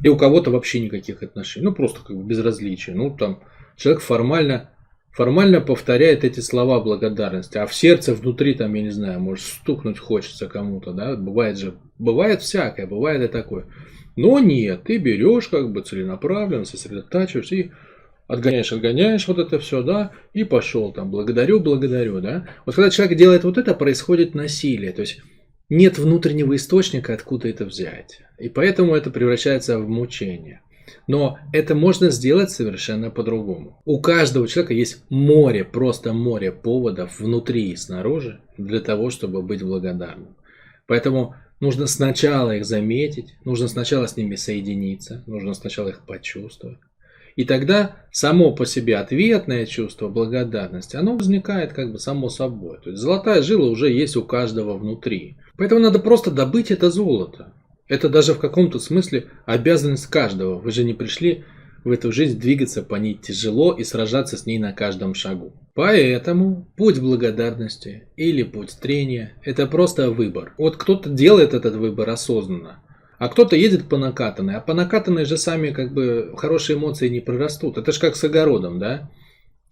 И 0.02 0.08
у 0.08 0.16
кого-то 0.16 0.50
вообще 0.50 0.80
никаких 0.80 1.22
отношений, 1.24 1.66
ну, 1.66 1.74
просто 1.74 2.00
как 2.02 2.16
бы 2.16 2.24
безразличие. 2.24 2.96
Ну, 2.96 3.16
там, 3.16 3.44
человек 3.76 4.02
формально, 4.02 4.72
формально 5.12 5.60
повторяет 5.60 6.24
эти 6.24 6.40
слова 6.40 6.80
благодарности, 6.80 7.58
а 7.58 7.68
в 7.68 7.74
сердце 7.74 8.14
внутри, 8.14 8.54
там, 8.54 8.74
я 8.76 8.82
не 8.82 8.92
знаю, 8.92 9.20
может, 9.20 9.46
стукнуть 9.46 10.00
хочется 10.00 10.48
кому-то, 10.48 10.94
да, 10.94 11.18
бывает 11.18 11.58
же, 11.58 11.76
бывает 12.00 12.42
всякое, 12.42 12.88
бывает 12.88 13.22
и 13.22 13.28
такое. 13.28 13.66
Но 14.16 14.40
нет, 14.40 14.84
ты 14.84 14.98
берешь 14.98 15.50
как 15.50 15.72
бы 15.72 15.82
целенаправленно, 15.82 16.66
сосредотачиваешься 16.66 17.56
и 17.56 17.72
отгоняешь, 18.28 18.72
отгоняешь 18.72 19.28
вот 19.28 19.40
это 19.40 19.60
все, 19.60 19.82
да, 19.82 20.12
и 20.34 20.44
пошел 20.44 20.92
там, 20.92 21.12
благодарю, 21.12 21.60
благодарю, 21.60 22.22
да. 22.22 22.48
Вот 22.66 22.76
когда 22.76 22.90
человек 22.90 23.18
делает 23.18 23.44
вот 23.44 23.58
это, 23.58 23.74
происходит 23.74 24.36
насилие, 24.36 24.92
то 24.92 25.02
есть 25.02 25.22
нет 25.70 25.98
внутреннего 25.98 26.56
источника, 26.56 27.14
откуда 27.14 27.48
это 27.48 27.66
взять. 27.66 28.22
И 28.38 28.50
поэтому 28.50 28.96
это 28.96 29.10
превращается 29.10 29.80
в 29.80 29.88
мучение. 29.88 30.62
Но 31.08 31.38
это 31.52 31.76
можно 31.76 32.10
сделать 32.10 32.52
совершенно 32.52 33.10
по-другому. 33.10 33.82
У 33.86 34.00
каждого 34.00 34.48
человека 34.48 34.74
есть 34.74 35.04
море, 35.10 35.64
просто 35.64 36.14
море 36.14 36.52
поводов 36.52 37.20
внутри 37.20 37.72
и 37.72 37.76
снаружи 37.76 38.42
для 38.58 38.80
того, 38.80 39.10
чтобы 39.10 39.42
быть 39.42 39.64
благодарным. 39.64 40.36
Поэтому 40.88 41.36
нужно 41.60 41.88
сначала 41.88 42.56
их 42.56 42.66
заметить, 42.66 43.36
нужно 43.46 43.68
сначала 43.68 44.08
с 44.08 44.18
ними 44.18 44.36
соединиться, 44.36 45.24
нужно 45.26 45.54
сначала 45.54 45.90
их 45.90 46.06
почувствовать. 46.06 46.80
И 47.36 47.46
тогда 47.46 47.96
само 48.12 48.54
по 48.54 48.66
себе 48.66 48.98
ответное 48.98 49.66
чувство 49.66 50.08
благодарности, 50.08 50.96
оно 50.96 51.16
возникает 51.16 51.74
как 51.74 51.92
бы 51.92 52.00
само 52.00 52.30
собой. 52.30 52.78
То 52.84 52.92
есть 52.92 53.02
золотая 53.02 53.42
жила 53.42 53.68
уже 53.68 53.92
есть 53.92 54.16
у 54.16 54.24
каждого 54.24 54.78
внутри. 54.78 55.38
Поэтому 55.58 55.82
надо 55.82 56.00
просто 56.00 56.32
добыть 56.32 56.72
это 56.72 56.90
золото. 56.90 57.54
Это 57.88 58.10
даже 58.10 58.34
в 58.34 58.40
каком-то 58.40 58.80
смысле 58.80 59.28
обязанность 59.46 60.08
каждого. 60.08 60.60
Вы 60.60 60.72
же 60.72 60.84
не 60.84 60.94
пришли 60.94 61.44
в 61.84 61.92
эту 61.92 62.12
жизнь 62.12 62.40
двигаться 62.40 62.82
по 62.82 62.96
ней 62.96 63.16
тяжело 63.16 63.74
и 63.74 63.84
сражаться 63.84 64.38
с 64.38 64.46
ней 64.46 64.58
на 64.58 64.72
каждом 64.72 65.14
шагу. 65.14 65.54
Поэтому 65.74 66.68
путь 66.78 67.00
благодарности 67.00 68.04
или 68.16 68.44
путь 68.44 68.78
трения– 68.80 69.34
это 69.44 69.68
просто 69.68 70.12
выбор. 70.12 70.54
Вот 70.58 70.78
кто-то 70.78 71.10
делает 71.10 71.54
этот 71.54 71.76
выбор 71.76 72.10
осознанно, 72.10 72.80
А 73.18 73.30
кто-то 73.30 73.56
едет 73.56 73.88
по 73.88 73.98
накатанной, 73.98 74.56
а 74.56 74.62
по 74.62 74.74
накатанной 74.74 75.26
же 75.26 75.38
сами 75.38 75.72
как 75.72 75.94
бы 75.94 76.34
хорошие 76.36 76.78
эмоции 76.78 77.10
не 77.10 77.20
прорастут. 77.20 77.78
Это 77.78 77.92
же 77.92 78.00
как 78.00 78.16
с 78.16 78.24
огородом, 78.24 78.80
да? 78.80 79.10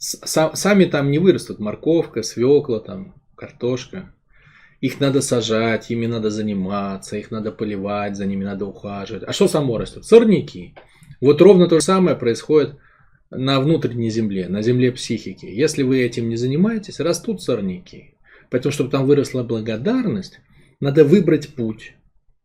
сами 0.01 0.85
там 0.85 1.11
не 1.11 1.19
вырастут 1.19 1.59
морковка, 1.59 2.23
свекла, 2.23 2.79
там, 2.79 3.13
картошка. 3.35 4.13
Их 4.79 4.99
надо 4.99 5.21
сажать, 5.21 5.91
ими 5.91 6.07
надо 6.07 6.31
заниматься, 6.31 7.17
их 7.17 7.29
надо 7.29 7.51
поливать, 7.51 8.17
за 8.17 8.25
ними 8.25 8.43
надо 8.43 8.65
ухаживать. 8.65 9.23
А 9.27 9.31
что 9.31 9.47
само 9.47 9.77
растет? 9.77 10.05
Сорняки. 10.05 10.73
Вот 11.19 11.39
ровно 11.39 11.67
то 11.67 11.75
же 11.75 11.85
самое 11.85 12.15
происходит 12.15 12.77
на 13.29 13.59
внутренней 13.61 14.09
земле, 14.09 14.49
на 14.49 14.63
земле 14.63 14.91
психики. 14.91 15.45
Если 15.45 15.83
вы 15.83 16.01
этим 16.01 16.29
не 16.29 16.35
занимаетесь, 16.35 16.99
растут 16.99 17.43
сорняки. 17.43 18.15
Поэтому, 18.49 18.71
чтобы 18.71 18.89
там 18.89 19.05
выросла 19.05 19.43
благодарность, 19.43 20.39
надо 20.79 21.05
выбрать 21.05 21.53
путь 21.53 21.93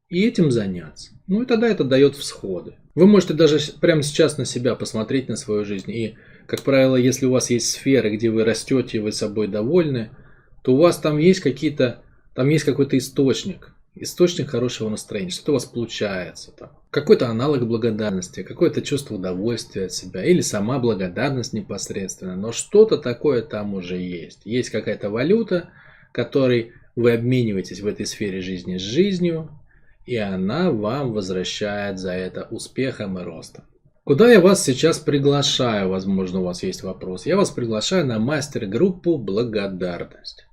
и 0.09 0.25
этим 0.27 0.51
заняться. 0.51 1.13
Ну 1.27 1.43
и 1.43 1.47
тогда 1.47 1.69
это 1.69 1.85
дает 1.85 2.17
всходы. 2.17 2.75
Вы 2.95 3.07
можете 3.07 3.35
даже 3.35 3.59
прямо 3.81 4.03
сейчас 4.03 4.39
на 4.39 4.45
себя 4.45 4.75
посмотреть, 4.75 5.29
на 5.29 5.37
свою 5.37 5.65
жизнь 5.65 5.91
и 5.91 6.17
как 6.47 6.63
правило, 6.63 6.95
если 6.95 7.27
у 7.27 7.33
вас 7.33 7.51
есть 7.51 7.71
сферы, 7.71 8.17
где 8.17 8.31
вы 8.31 8.45
растете, 8.45 9.01
вы 9.01 9.13
собой 9.13 9.49
довольны, 9.49 10.11
то 10.63 10.75
у 10.75 10.77
вас 10.77 10.99
там 10.99 11.19
есть 11.19 11.41
какие-то, 11.41 12.03
там 12.35 12.49
есть 12.49 12.65
какой-то 12.65 12.97
источник, 12.97 13.73
источник 13.97 14.51
хорошего 14.51 14.89
настроения, 14.89 15.31
что-то 15.31 15.53
у 15.53 15.55
вас 15.55 15.65
получается 15.65 16.53
там. 16.53 16.71
Какой-то 16.91 17.29
аналог 17.29 17.67
благодарности, 17.67 18.45
какое-то 18.45 18.81
чувство 18.81 19.17
удовольствия 19.17 19.87
от 19.87 19.93
себя 19.93 20.25
или 20.25 20.41
сама 20.41 20.79
благодарность 20.79 21.53
непосредственно, 21.53 22.37
но 22.37 22.53
что-то 22.53 22.97
такое 22.97 23.43
там 23.43 23.75
уже 23.75 23.97
есть. 23.97 24.43
Есть 24.45 24.71
какая-то 24.71 25.11
валюта, 25.11 25.71
которой 26.13 26.73
вы 26.95 27.13
обмениваетесь 27.13 27.81
в 27.81 27.87
этой 27.87 28.07
сфере 28.07 28.41
жизни 28.41 28.79
с 28.79 28.83
жизнью, 28.83 29.51
и 30.07 30.17
она 30.17 30.71
вам 30.71 31.13
возвращает 31.13 31.99
за 31.99 32.13
это 32.13 32.47
успехом 32.51 33.19
и 33.19 33.23
ростом. 33.23 33.65
Куда 34.05 34.31
я 34.31 34.41
вас 34.41 34.63
сейчас 34.65 35.01
приглашаю? 35.01 35.89
Возможно, 35.89 36.41
у 36.41 36.45
вас 36.45 36.63
есть 36.63 36.85
вопрос. 36.85 37.27
Я 37.27 37.37
вас 37.37 37.51
приглашаю 37.51 38.07
на 38.07 38.21
мастер-группу 38.21 39.19
«Благодарность». 39.19 40.47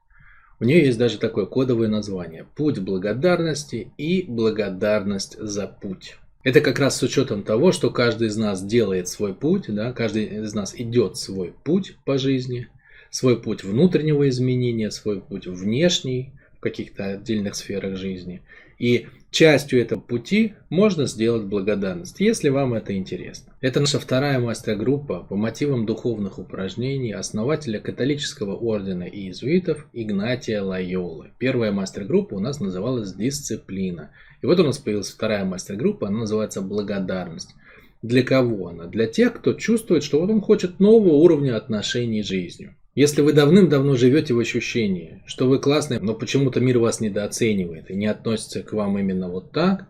У 0.59 0.65
нее 0.65 0.85
есть 0.85 0.97
даже 0.97 1.19
такое 1.19 1.45
кодовое 1.45 1.87
название 1.87 2.47
«Путь 2.55 2.79
благодарности» 2.79 3.91
и 3.97 4.25
«Благодарность 4.27 5.37
за 5.39 5.67
путь». 5.67 6.17
Это 6.43 6.61
как 6.61 6.79
раз 6.79 6.97
с 6.97 7.03
учетом 7.03 7.43
того, 7.43 7.71
что 7.71 7.91
каждый 7.91 8.29
из 8.29 8.37
нас 8.37 8.63
делает 8.63 9.07
свой 9.07 9.35
путь, 9.35 9.65
да, 9.67 9.93
каждый 9.93 10.25
из 10.25 10.53
нас 10.53 10.73
идет 10.75 11.17
свой 11.17 11.53
путь 11.63 11.97
по 12.05 12.17
жизни, 12.17 12.69
свой 13.11 13.39
путь 13.39 13.63
внутреннего 13.63 14.27
изменения, 14.29 14.89
свой 14.89 15.21
путь 15.21 15.45
внешний 15.45 16.33
в 16.57 16.59
каких-то 16.59 17.11
отдельных 17.11 17.55
сферах 17.55 17.97
жизни. 17.97 18.41
И 18.79 19.07
частью 19.33 19.81
этого 19.81 19.99
пути 19.99 20.53
можно 20.69 21.05
сделать 21.05 21.43
благодарность, 21.43 22.19
если 22.19 22.49
вам 22.49 22.73
это 22.73 22.95
интересно. 22.95 23.53
Это 23.59 23.79
наша 23.81 23.99
вторая 23.99 24.39
мастер-группа 24.39 25.25
по 25.27 25.35
мотивам 25.35 25.85
духовных 25.85 26.39
упражнений 26.39 27.11
основателя 27.11 27.79
католического 27.79 28.55
ордена 28.55 29.03
иезуитов 29.03 29.87
Игнатия 29.91 30.61
Лайолы. 30.61 31.31
Первая 31.39 31.71
мастер-группа 31.71 32.35
у 32.35 32.39
нас 32.39 32.59
называлась 32.59 33.13
«Дисциплина». 33.13 34.11
И 34.41 34.45
вот 34.45 34.59
у 34.59 34.63
нас 34.63 34.77
появилась 34.77 35.11
вторая 35.11 35.43
мастер-группа, 35.43 36.07
она 36.07 36.19
называется 36.19 36.61
«Благодарность». 36.61 37.55
Для 38.01 38.21
кого 38.21 38.67
она? 38.67 38.85
Для 38.85 39.07
тех, 39.07 39.33
кто 39.33 39.53
чувствует, 39.53 40.03
что 40.03 40.19
вот 40.19 40.29
он 40.29 40.41
хочет 40.41 40.79
нового 40.79 41.15
уровня 41.15 41.55
отношений 41.55 42.21
с 42.21 42.27
жизнью. 42.27 42.75
Если 42.95 43.21
вы 43.21 43.33
давным-давно 43.33 43.95
живете 43.95 44.35
в 44.35 44.39
ощущении, 44.39 45.23
что 45.25 45.47
вы 45.47 45.57
классный, 45.57 45.99
но 45.99 46.13
почему-то 46.13 46.59
мир 46.59 46.77
вас 46.77 46.99
недооценивает 46.99 47.89
и 47.89 47.95
не 47.95 48.05
относится 48.05 48.61
к 48.61 48.71
вам 48.73 48.99
именно 48.99 49.29
вот 49.29 49.51
так, 49.51 49.87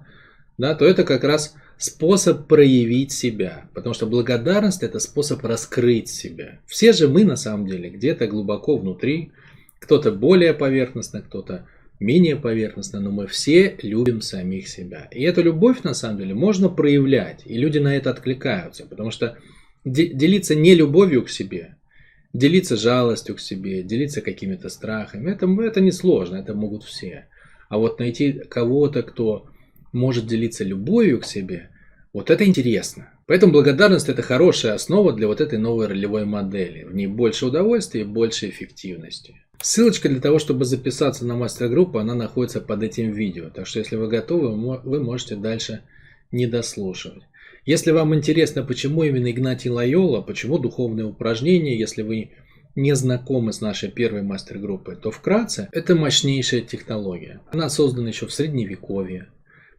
да, 0.57 0.73
то 0.73 0.85
это 0.85 1.03
как 1.03 1.25
раз 1.25 1.53
способ 1.77 2.47
проявить 2.47 3.11
себя. 3.11 3.65
Потому 3.73 3.93
что 3.93 4.05
благодарность 4.05 4.83
это 4.83 4.99
способ 4.99 5.43
раскрыть 5.43 6.07
себя. 6.07 6.61
Все 6.65 6.93
же 6.93 7.09
мы 7.09 7.25
на 7.25 7.35
самом 7.35 7.67
деле 7.67 7.89
где-то 7.89 8.27
глубоко 8.27 8.77
внутри, 8.77 9.33
кто-то 9.79 10.13
более 10.13 10.53
поверхностно, 10.53 11.21
кто-то 11.21 11.67
менее 11.99 12.37
поверхностно, 12.37 13.01
но 13.01 13.11
мы 13.11 13.27
все 13.27 13.75
любим 13.81 14.21
самих 14.21 14.69
себя. 14.69 15.09
И 15.11 15.23
эту 15.23 15.43
любовь 15.43 15.83
на 15.83 15.93
самом 15.93 16.19
деле 16.19 16.33
можно 16.33 16.69
проявлять, 16.69 17.41
и 17.45 17.57
люди 17.57 17.79
на 17.79 17.97
это 17.97 18.11
откликаются, 18.11 18.85
потому 18.85 19.11
что 19.11 19.37
делиться 19.83 20.55
не 20.55 20.73
любовью 20.73 21.23
к 21.23 21.29
себе, 21.29 21.75
делиться 22.33 22.75
жалостью 22.75 23.35
к 23.35 23.39
себе, 23.39 23.83
делиться 23.83 24.21
какими-то 24.21 24.69
страхами. 24.69 25.31
Это, 25.31 25.47
это 25.61 25.81
не 25.81 25.91
сложно, 25.91 26.37
это 26.37 26.53
могут 26.53 26.83
все. 26.83 27.27
А 27.69 27.77
вот 27.77 27.99
найти 27.99 28.33
кого-то, 28.33 29.03
кто 29.03 29.47
может 29.91 30.27
делиться 30.27 30.63
любовью 30.63 31.21
к 31.21 31.25
себе, 31.25 31.69
вот 32.11 32.29
это 32.29 32.45
интересно. 32.45 33.09
Поэтому 33.25 33.53
благодарность 33.53 34.09
это 34.09 34.21
хорошая 34.21 34.73
основа 34.73 35.13
для 35.13 35.27
вот 35.27 35.39
этой 35.39 35.57
новой 35.57 35.87
ролевой 35.87 36.25
модели. 36.25 36.83
В 36.83 36.93
ней 36.93 37.07
больше 37.07 37.45
удовольствия 37.45 38.01
и 38.01 38.05
больше 38.05 38.49
эффективности. 38.49 39.35
Ссылочка 39.61 40.09
для 40.09 40.19
того, 40.19 40.39
чтобы 40.39 40.65
записаться 40.65 41.25
на 41.25 41.35
мастер-группу, 41.35 41.97
она 41.97 42.15
находится 42.15 42.59
под 42.59 42.83
этим 42.83 43.11
видео. 43.11 43.49
Так 43.49 43.65
что 43.65 43.79
если 43.79 43.95
вы 43.95 44.07
готовы, 44.07 44.79
вы 44.83 45.01
можете 45.01 45.35
дальше 45.35 45.83
не 46.31 46.47
дослушивать. 46.47 47.23
Если 47.65 47.91
вам 47.91 48.13
интересно, 48.13 48.63
почему 48.63 49.03
именно 49.03 49.31
Игнатий 49.31 49.69
Лайола, 49.69 50.21
почему 50.21 50.57
духовные 50.57 51.05
упражнения, 51.05 51.77
если 51.77 52.01
вы 52.01 52.31
не 52.75 52.93
знакомы 52.93 53.53
с 53.53 53.61
нашей 53.61 53.89
первой 53.89 54.21
мастер-группой, 54.21 54.97
то 54.97 55.11
вкратце 55.11 55.69
это 55.71 55.95
мощнейшая 55.95 56.61
технология. 56.61 57.39
Она 57.51 57.69
создана 57.69 58.09
еще 58.09 58.25
в 58.25 58.33
средневековье. 58.33 59.27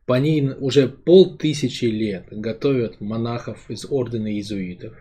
По 0.06 0.18
ней 0.18 0.50
уже 0.58 0.88
полтысячи 0.88 1.86
лет 1.86 2.26
готовят 2.30 3.00
монахов 3.00 3.70
из 3.70 3.86
ордена 3.90 4.32
иезуитов. 4.32 4.94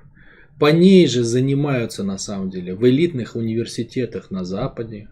По 0.60 0.72
ней 0.72 1.08
же 1.08 1.24
занимаются 1.24 2.04
на 2.04 2.18
самом 2.18 2.50
деле 2.50 2.76
в 2.76 2.88
элитных 2.88 3.36
университетах 3.36 4.32
на 4.32 4.44
Западе, 4.44 5.10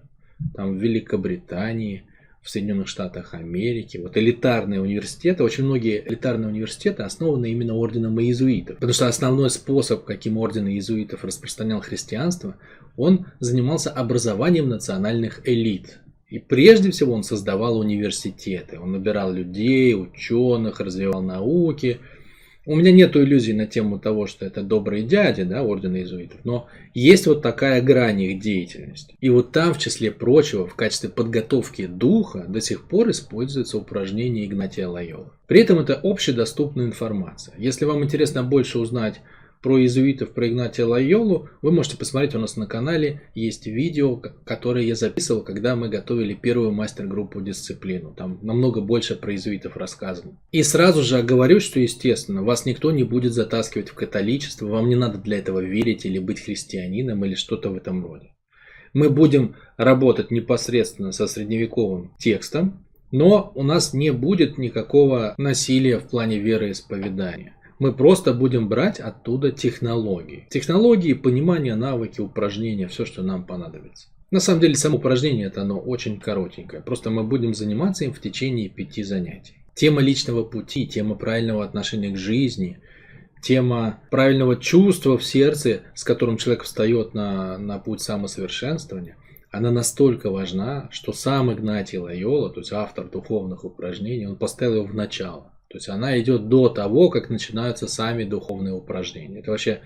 там 0.56 0.78
в 0.78 0.82
Великобритании, 0.82 2.04
в 2.42 2.50
Соединенных 2.50 2.88
Штатах 2.88 3.34
Америки. 3.34 3.98
Вот 3.98 4.18
элитарные 4.18 4.82
университеты, 4.82 5.44
очень 5.44 5.66
многие 5.66 6.04
элитарные 6.06 6.50
университеты 6.50 7.04
основаны 7.04 7.52
именно 7.52 7.76
орденом 7.76 8.20
иезуитов. 8.20 8.76
Потому 8.76 8.94
что 8.94 9.08
основной 9.08 9.50
способ, 9.50 10.04
каким 10.06 10.38
орден 10.38 10.68
иезуитов 10.68 11.24
распространял 11.24 11.82
христианство, 11.82 12.56
он 12.98 13.28
занимался 13.40 13.92
образованием 13.92 14.70
национальных 14.70 15.42
элит. 15.48 16.00
И 16.30 16.40
прежде 16.40 16.92
всего 16.92 17.14
он 17.14 17.24
создавал 17.24 17.78
университеты. 17.78 18.80
Он 18.80 18.94
набирал 18.94 19.34
людей, 19.34 19.96
ученых, 19.96 20.80
развивал 20.80 21.22
науки– 21.22 22.00
у 22.66 22.76
меня 22.76 22.92
нет 22.92 23.16
иллюзий 23.16 23.54
на 23.54 23.66
тему 23.66 24.00
того, 24.00 24.28
что 24.28 24.46
это 24.46 24.62
добрые 24.62 25.04
дяди, 25.04 25.44
да, 25.44 25.64
ордена 25.64 25.98
иезуитов, 25.98 26.40
но 26.44 26.68
есть 26.94 27.26
вот 27.26 27.42
такая 27.42 27.82
грань 27.82 28.22
их 28.22 28.40
деятельности. 28.40 29.16
И 29.20 29.30
вот 29.30 29.52
там, 29.52 29.74
в 29.74 29.80
числе 29.80 30.12
прочего, 30.12 30.68
в 30.68 30.76
качестве 30.76 31.10
подготовки 31.10 31.88
духа 31.88 32.46
до 32.48 32.62
сих 32.62 32.84
пор 32.88 33.10
используется 33.10 33.78
упражнение 33.78 34.46
Игнатия 34.46 34.88
Лайола. 34.88 35.34
При 35.48 35.62
этом 35.62 35.80
это 35.80 36.00
общедоступная 36.02 36.86
информация. 36.86 37.56
Если 37.58 37.86
вам 37.86 38.04
интересно 38.04 38.44
больше 38.44 38.78
узнать 38.78 39.22
про 39.62 39.80
иезуитов, 39.80 40.34
про 40.34 40.48
Игнатия 40.48 40.86
Лайолу, 40.86 41.50
вы 41.62 41.72
можете 41.72 41.98
посмотреть 41.98 42.36
у 42.36 42.40
нас 42.40 42.58
на 42.58 42.66
канале. 42.66 43.22
Есть 43.36 43.68
видео, 43.68 44.18
которое 44.18 44.86
я 44.86 44.96
записывал, 44.96 45.44
когда 45.44 45.76
мы 45.76 45.90
готовили 45.90 46.34
первую 46.34 46.72
мастер-группу 46.72 47.42
дисциплину. 47.42 48.14
Там 48.14 48.40
намного 48.42 48.82
больше 48.82 49.16
про 49.16 49.34
иезуитов 49.34 49.78
рассказано. 49.78 50.38
И 50.52 50.64
сразу 50.64 51.04
же 51.04 51.18
оговорюсь, 51.18 51.64
что 51.64 51.80
естественно, 51.80 52.44
вас 52.44 52.66
никто 52.66 52.92
не 52.92 53.04
будет 53.04 53.34
затаскивать 53.34 53.90
в 53.90 53.94
католичество, 53.94 54.68
вам 54.68 54.90
не 54.90 54.96
надо 54.96 55.20
для 55.20 55.38
этого 55.38 55.60
верить 55.60 56.06
или 56.06 56.18
быть 56.18 56.40
христианином 56.40 57.24
или 57.24 57.36
что-то 57.36 57.70
в 57.70 57.76
этом 57.76 58.04
роде. 58.04 58.34
Мы 58.94 59.10
будем 59.10 59.56
работать 59.78 60.32
непосредственно 60.32 61.12
со 61.12 61.28
средневековым 61.28 62.14
текстом, 62.18 62.86
но 63.12 63.52
у 63.56 63.64
нас 63.64 63.94
не 63.94 64.12
будет 64.12 64.58
никакого 64.58 65.36
насилия 65.38 66.00
в 66.00 66.10
плане 66.10 66.40
вероисповедания. 66.40 67.56
Мы 67.82 67.94
просто 67.94 68.32
будем 68.32 68.70
брать 68.70 69.00
оттуда 69.00 69.52
технологии. 69.52 70.46
Технологии, 70.52 71.14
понимание, 71.14 71.74
навыки, 71.74 72.22
упражнения, 72.22 72.88
все, 72.88 73.06
что 73.06 73.24
нам 73.24 73.44
понадобится. 73.44 74.08
На 74.30 74.40
самом 74.40 74.62
деле, 74.62 74.76
само 74.76 75.00
упражнение 75.00 75.48
это 75.48 75.64
оно 75.64 75.80
очень 75.80 76.20
коротенькое. 76.20 76.84
Просто 76.84 77.10
мы 77.10 77.24
будем 77.24 77.56
заниматься 77.56 78.06
им 78.06 78.14
в 78.14 78.22
течение 78.22 78.70
пяти 78.70 79.02
занятий. 79.02 79.56
Тема 79.74 80.00
личного 80.02 80.44
пути, 80.44 80.86
тема 80.86 81.16
правильного 81.16 81.64
отношения 81.64 82.12
к 82.12 82.18
жизни, 82.18 82.78
тема 83.42 84.00
правильного 84.12 84.58
чувства 84.58 85.18
в 85.18 85.24
сердце, 85.24 85.82
с 85.96 86.04
которым 86.04 86.38
человек 86.38 86.66
встает 86.66 87.16
на, 87.16 87.58
на 87.58 87.80
путь 87.80 88.02
самосовершенствования, 88.02 89.16
она 89.50 89.72
настолько 89.72 90.30
важна, 90.30 90.88
что 90.92 91.14
сам 91.14 91.52
Игнатий 91.52 91.98
Лайола, 91.98 92.52
то 92.52 92.60
есть 92.60 92.74
автор 92.74 93.10
духовных 93.10 93.66
упражнений, 93.66 94.28
он 94.28 94.36
поставил 94.36 94.76
его 94.76 94.86
в 94.86 94.94
начало. 94.94 95.51
То 95.72 95.78
есть 95.78 95.88
она 95.88 96.20
идет 96.20 96.50
до 96.50 96.68
того, 96.68 97.10
как 97.10 97.30
начинаются 97.30 97.88
сами 97.88 98.26
духовные 98.26 98.74
упражнения. 98.74 99.40
Это 99.40 99.52
вообще 99.52 99.80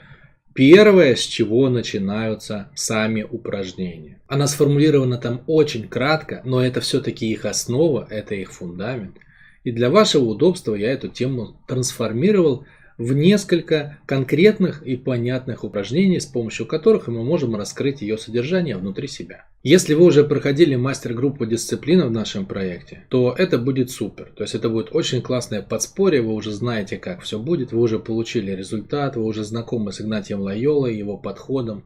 первое, 0.55 1.15
с 1.15 1.19
чего 1.19 1.69
начинаются 1.69 2.71
сами 2.73 3.21
упражнения. 3.21 4.19
Она 4.27 4.47
сформулирована 4.47 5.19
там 5.19 5.43
очень 5.45 5.87
кратко, 5.87 6.41
но 6.43 6.65
это 6.65 6.81
все-таки 6.81 7.29
их 7.29 7.45
основа, 7.45 8.07
это 8.09 8.33
их 8.33 8.51
фундамент. 8.51 9.17
И 9.63 9.71
для 9.71 9.91
вашего 9.91 10.23
удобства 10.23 10.73
я 10.73 10.91
эту 10.91 11.07
тему 11.07 11.61
трансформировал 11.67 12.65
в 12.97 13.13
несколько 13.13 13.99
конкретных 14.07 14.81
и 14.81 14.97
понятных 14.97 15.63
упражнений, 15.63 16.19
с 16.19 16.25
помощью 16.25 16.65
которых 16.65 17.07
мы 17.09 17.23
можем 17.23 17.55
раскрыть 17.55 18.01
ее 18.01 18.17
содержание 18.17 18.75
внутри 18.75 19.07
себя. 19.07 19.45
Если 19.67 19.95
вы 19.95 20.05
уже 20.05 20.23
проходили 20.23 20.75
мастер-группу 20.75 21.47
дисциплины 21.47 22.05
в 22.05 22.11
нашем 22.11 22.45
проекте, 22.45 23.03
то 23.09 23.33
это 23.35 23.57
будет 23.57 23.89
супер. 23.89 24.31
То 24.35 24.43
есть 24.43 24.53
это 24.53 24.69
будет 24.69 24.89
очень 24.91 25.23
классное 25.23 25.63
подспорье, 25.63 26.21
вы 26.21 26.35
уже 26.35 26.51
знаете, 26.51 26.97
как 26.97 27.21
все 27.21 27.39
будет, 27.39 27.71
вы 27.71 27.81
уже 27.81 27.97
получили 27.97 28.51
результат, 28.51 29.15
вы 29.15 29.23
уже 29.23 29.43
знакомы 29.43 29.91
с 29.91 29.99
Игнатием 29.99 30.41
Лайолой, 30.41 30.95
его 30.95 31.17
подходом, 31.17 31.83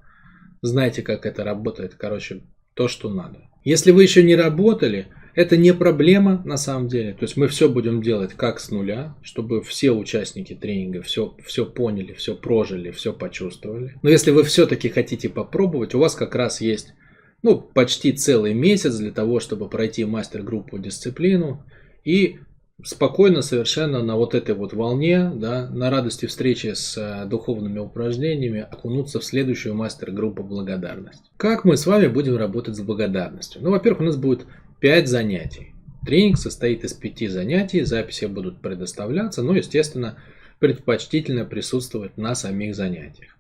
знаете, 0.62 1.04
как 1.04 1.26
это 1.26 1.46
работает. 1.46 1.96
Короче, 1.96 2.42
то, 2.74 2.90
что 2.90 3.10
надо. 3.10 3.50
Если 3.64 3.92
вы 3.92 4.04
еще 4.04 4.24
не 4.24 4.36
работали, 4.36 5.08
это 5.34 5.56
не 5.56 5.74
проблема 5.74 6.42
на 6.44 6.58
самом 6.58 6.90
деле. 6.90 7.14
То 7.14 7.24
есть 7.24 7.38
мы 7.38 7.48
все 7.48 7.70
будем 7.70 8.02
делать 8.02 8.34
как 8.34 8.60
с 8.60 8.72
нуля, 8.72 9.16
чтобы 9.22 9.64
все 9.64 9.92
участники 9.92 10.54
тренинга 10.54 11.02
все, 11.02 11.34
все 11.46 11.66
поняли, 11.66 12.12
все 12.12 12.36
прожили, 12.36 12.92
все 12.92 13.14
почувствовали. 13.14 13.94
Но 14.02 14.10
если 14.10 14.32
вы 14.32 14.44
все-таки 14.44 14.90
хотите 14.90 15.30
попробовать, 15.30 15.96
у 15.96 16.00
вас 16.00 16.16
как 16.16 16.36
раз 16.36 16.60
есть 16.60 16.94
ну, 17.42 17.60
почти 17.60 18.12
целый 18.12 18.54
месяц 18.54 18.96
для 18.98 19.12
того, 19.12 19.40
чтобы 19.40 19.70
пройти 19.70 20.06
мастер-группу 20.06 20.78
дисциплину 20.78 21.64
и 22.04 22.40
спокойно 22.84 23.42
совершенно 23.42 24.02
на 24.04 24.16
вот 24.16 24.36
этой 24.36 24.56
вот 24.56 24.74
волне, 24.74 25.32
да, 25.34 25.70
на 25.70 25.90
радости 25.90 26.26
встречи 26.26 26.74
с 26.74 26.98
э, 26.98 27.28
духовными 27.28 27.80
упражнениями 27.80 28.66
окунуться 28.70 29.20
в 29.20 29.26
следующую 29.26 29.76
мастер-группу 29.76 30.44
благодарность. 30.44 31.24
Как 31.38 31.66
мы 31.66 31.76
с 31.76 31.86
вами 31.86 32.08
будем 32.08 32.38
работать 32.38 32.76
с 32.76 32.82
благодарностью? 32.82 33.62
Ну, 33.62 33.72
во-первых, 33.72 34.02
у 34.02 34.06
нас 34.06 34.16
будет 34.16 34.46
5 34.80 35.08
занятий. 35.08 35.74
Тренинг 36.06 36.38
состоит 36.38 36.84
из 36.86 36.94
5 36.94 37.30
занятий, 37.30 37.82
записи 37.84 38.26
будут 38.26 38.62
предоставляться, 38.62 39.44
но, 39.44 39.56
естественно, 39.56 40.18
предпочтительно 40.60 41.46
присутствовать 41.46 42.18
на 42.18 42.36
самих 42.36 42.76
занятиях. 42.76 43.36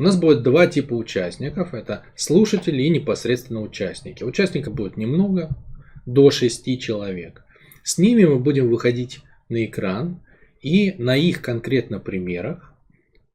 У 0.00 0.02
нас 0.02 0.16
будет 0.16 0.42
два 0.42 0.66
типа 0.66 0.94
участников. 0.94 1.74
Это 1.74 2.04
слушатели 2.16 2.80
и 2.80 2.88
непосредственно 2.88 3.60
участники. 3.60 4.24
Участников 4.24 4.74
будет 4.74 4.96
немного, 4.96 5.50
до 6.06 6.30
6 6.30 6.80
человек. 6.80 7.44
С 7.82 7.98
ними 7.98 8.24
мы 8.24 8.38
будем 8.38 8.70
выходить 8.70 9.20
на 9.50 9.62
экран 9.66 10.22
и 10.62 10.94
на 10.96 11.16
их 11.16 11.42
конкретно 11.42 11.98
примерах, 11.98 12.72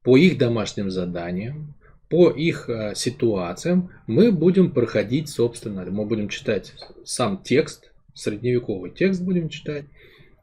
по 0.02 0.18
их 0.18 0.40
домашним 0.40 0.90
заданиям, 0.90 1.76
по 2.10 2.32
их 2.32 2.68
э, 2.68 2.94
ситуациям 2.96 3.92
мы 4.08 4.32
будем 4.32 4.72
проходить, 4.72 5.30
собственно, 5.30 5.86
мы 5.86 6.08
будем 6.08 6.30
читать 6.30 6.74
сам 7.04 7.44
текст, 7.44 7.92
средневековый 8.16 8.90
текст 8.90 9.22
будем 9.22 9.50
читать, 9.50 9.86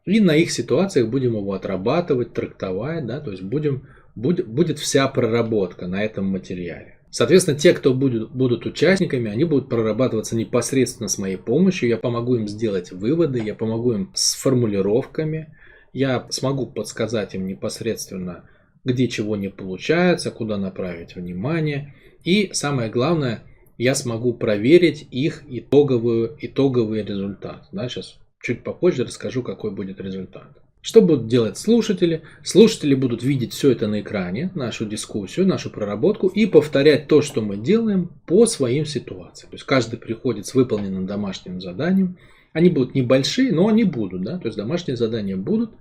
и 0.05 0.21
на 0.21 0.37
их 0.37 0.51
ситуациях 0.51 1.09
будем 1.09 1.35
его 1.35 1.51
отрабатывать, 1.51 2.33
трактовать, 2.33 3.05
да, 3.05 3.19
то 3.19 3.31
есть 3.31 3.43
будем, 3.43 3.89
будет, 4.15 4.47
будет 4.47 4.79
вся 4.79 5.07
проработка 5.07 5.87
на 5.87 6.03
этом 6.03 6.25
материале. 6.25 6.99
Соответственно, 7.09 7.57
те, 7.57 7.73
кто 7.73 7.93
будут, 7.93 8.31
будут 8.31 8.65
участниками, 8.65 9.29
они 9.29 9.43
будут 9.43 9.69
прорабатываться 9.69 10.35
непосредственно 10.35 11.07
с 11.07 11.19
моей 11.19 11.37
помощью. 11.37 11.89
Я 11.89 11.97
помогу 11.97 12.35
им 12.35 12.47
сделать 12.47 12.91
выводы, 12.91 13.39
я 13.39 13.53
помогу 13.53 13.93
им 13.93 14.11
с 14.15 14.33
формулировками, 14.33 15.55
я 15.93 16.25
смогу 16.31 16.65
подсказать 16.65 17.35
им 17.35 17.45
непосредственно, 17.45 18.49
где 18.83 19.07
чего 19.07 19.35
не 19.35 19.49
получается, 19.49 20.31
куда 20.31 20.57
направить 20.57 21.15
внимание. 21.15 21.93
И 22.23 22.49
самое 22.53 22.89
главное, 22.89 23.43
я 23.77 23.93
смогу 23.93 24.33
проверить 24.33 25.07
их 25.11 25.43
итоговую, 25.47 26.35
итоговый 26.41 27.03
результат. 27.03 27.67
Да, 27.71 27.87
сейчас 27.89 28.17
чуть 28.41 28.63
попозже 28.63 29.03
расскажу, 29.03 29.43
какой 29.43 29.69
будет 29.69 30.01
результат. 30.01 30.62
Что 30.83 31.01
будут 31.01 31.27
делать 31.27 31.57
слушатели? 31.57 32.23
Слушатели 32.43 32.93
будут 32.93 33.23
видеть 33.23 33.53
все 33.53 33.71
это 33.71 33.87
на 33.87 34.01
экране, 34.01 34.51
нашу 34.53 34.85
дискуссию, 34.85 35.47
нашу 35.47 35.69
проработку 35.69 36.27
и 36.27 36.45
повторять 36.45 37.07
то, 37.07 37.21
что 37.21 37.41
мы 37.41 37.55
делаем 37.55 38.11
по 38.25 38.45
своим 38.45 38.85
ситуациям. 38.85 39.49
То 39.49 39.55
есть 39.55 39.63
каждый 39.63 39.97
приходит 39.97 40.45
с 40.45 40.53
выполненным 40.53 41.07
домашним 41.07 41.61
заданием. 41.61 42.17
Они 42.51 42.69
будут 42.69 42.95
небольшие, 42.95 43.53
но 43.53 43.69
они 43.69 43.85
будут. 43.85 44.23
Да? 44.23 44.37
То 44.37 44.47
есть 44.47 44.57
домашние 44.57 44.97
задания 44.97 45.37
будут. 45.37 45.71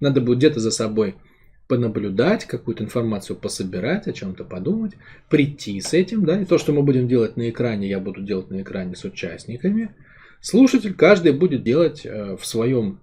Надо 0.00 0.20
будет 0.20 0.36
где-то 0.36 0.60
за 0.60 0.70
собой 0.70 1.14
понаблюдать, 1.66 2.44
какую-то 2.44 2.84
информацию 2.84 3.34
пособирать, 3.34 4.06
о 4.06 4.12
чем-то 4.12 4.44
подумать, 4.44 4.92
прийти 5.30 5.80
с 5.80 5.94
этим, 5.94 6.26
да, 6.26 6.42
и 6.42 6.44
то, 6.44 6.58
что 6.58 6.74
мы 6.74 6.82
будем 6.82 7.08
делать 7.08 7.38
на 7.38 7.48
экране, 7.48 7.88
я 7.88 7.98
буду 7.98 8.20
делать 8.20 8.50
на 8.50 8.60
экране 8.60 8.94
с 8.94 9.04
участниками. 9.04 9.94
Слушатель 10.42 10.92
каждый 10.92 11.32
будет 11.32 11.62
делать 11.62 12.04
э, 12.04 12.36
в 12.36 12.44
своем, 12.44 12.98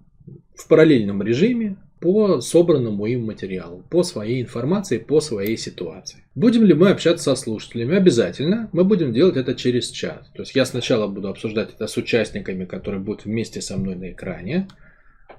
в 0.54 0.68
параллельном 0.68 1.22
режиме 1.22 1.76
по 2.00 2.40
собранному 2.40 3.04
им 3.06 3.26
материалу, 3.26 3.84
по 3.90 4.02
своей 4.02 4.42
информации, 4.42 4.98
по 4.98 5.20
своей 5.20 5.56
ситуации. 5.56 6.24
Будем 6.34 6.64
ли 6.64 6.72
мы 6.72 6.90
общаться 6.90 7.34
со 7.34 7.40
слушателями? 7.40 7.94
Обязательно. 7.94 8.70
Мы 8.72 8.84
будем 8.84 9.12
делать 9.12 9.36
это 9.36 9.54
через 9.54 9.90
чат. 9.90 10.30
То 10.34 10.42
есть 10.42 10.54
я 10.54 10.64
сначала 10.64 11.08
буду 11.08 11.28
обсуждать 11.28 11.74
это 11.74 11.86
с 11.86 11.96
участниками, 11.96 12.64
которые 12.64 13.02
будут 13.02 13.26
вместе 13.26 13.60
со 13.60 13.76
мной 13.76 13.96
на 13.96 14.12
экране, 14.12 14.68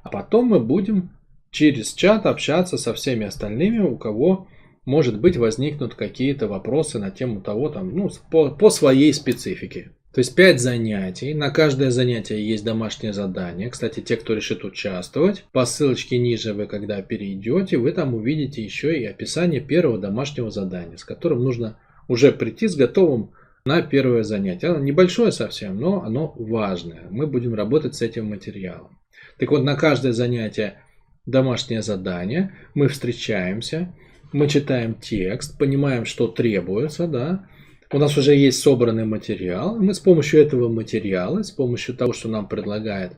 а 0.04 0.10
потом 0.10 0.48
мы 0.48 0.60
будем 0.60 1.10
через 1.50 1.94
чат 1.94 2.26
общаться 2.26 2.78
со 2.78 2.94
всеми 2.94 3.26
остальными, 3.26 3.80
у 3.80 3.98
кого, 3.98 4.48
может 4.86 5.20
быть, 5.20 5.38
возникнут 5.38 5.96
какие-то 5.96 6.48
вопросы 6.48 7.00
на 7.00 7.12
тему 7.12 7.42
того, 7.42 7.70
там, 7.70 7.96
ну, 7.96 8.10
по, 8.30 8.50
по 8.52 8.70
своей 8.70 9.14
специфике. 9.14 9.92
То 10.14 10.20
есть 10.20 10.36
5 10.36 10.60
занятий. 10.60 11.34
На 11.34 11.52
каждое 11.52 11.90
занятие 11.90 12.46
есть 12.46 12.66
домашнее 12.66 13.14
задание. 13.14 13.70
Кстати, 13.70 14.02
те, 14.02 14.18
кто 14.18 14.34
решит 14.34 14.66
участвовать, 14.66 15.46
по 15.54 15.66
ссылочке 15.66 16.18
ниже 16.18 16.54
вы, 16.54 16.66
когда 16.68 17.02
перейдете, 17.02 17.78
вы 17.78 17.94
там 17.94 18.14
увидите 18.14 18.62
еще 18.62 19.00
и 19.00 19.06
описание 19.06 19.62
первого 19.62 19.98
домашнего 19.98 20.52
задания, 20.52 20.98
с 20.98 21.06
которым 21.06 21.44
нужно 21.44 21.78
уже 22.10 22.34
прийти 22.34 22.68
с 22.68 22.76
готовым 22.76 23.32
на 23.64 23.82
первое 23.82 24.24
занятие. 24.24 24.68
Оно 24.68 24.80
небольшое 24.80 25.32
совсем, 25.32 25.80
но 25.80 26.04
оно 26.04 26.34
важное. 26.38 27.08
Мы 27.10 27.26
будем 27.26 27.54
работать 27.54 27.96
с 27.96 28.02
этим 28.02 28.26
материалом. 28.26 29.00
Так 29.38 29.52
вот, 29.52 29.64
на 29.64 29.76
каждое 29.76 30.12
занятие 30.12 30.82
домашнее 31.26 31.82
задание, 31.82 32.54
мы 32.74 32.90
встречаемся, 32.90 33.94
мы 34.34 34.48
читаем 34.50 34.96
текст, 34.96 35.58
понимаем, 35.58 36.04
что 36.06 36.28
требуется, 36.28 37.08
да, 37.08 37.48
у 37.92 37.98
нас 37.98 38.18
уже 38.18 38.36
есть 38.36 38.62
собранный 38.62 39.06
материал, 39.06 39.78
мы 39.78 39.94
с 39.94 40.00
помощью 40.00 40.42
этого 40.42 40.70
материала, 40.70 41.44
с 41.44 41.52
помощью 41.52 41.96
того, 41.96 42.14
что 42.14 42.30
нам 42.30 42.48
предлагает 42.48 43.14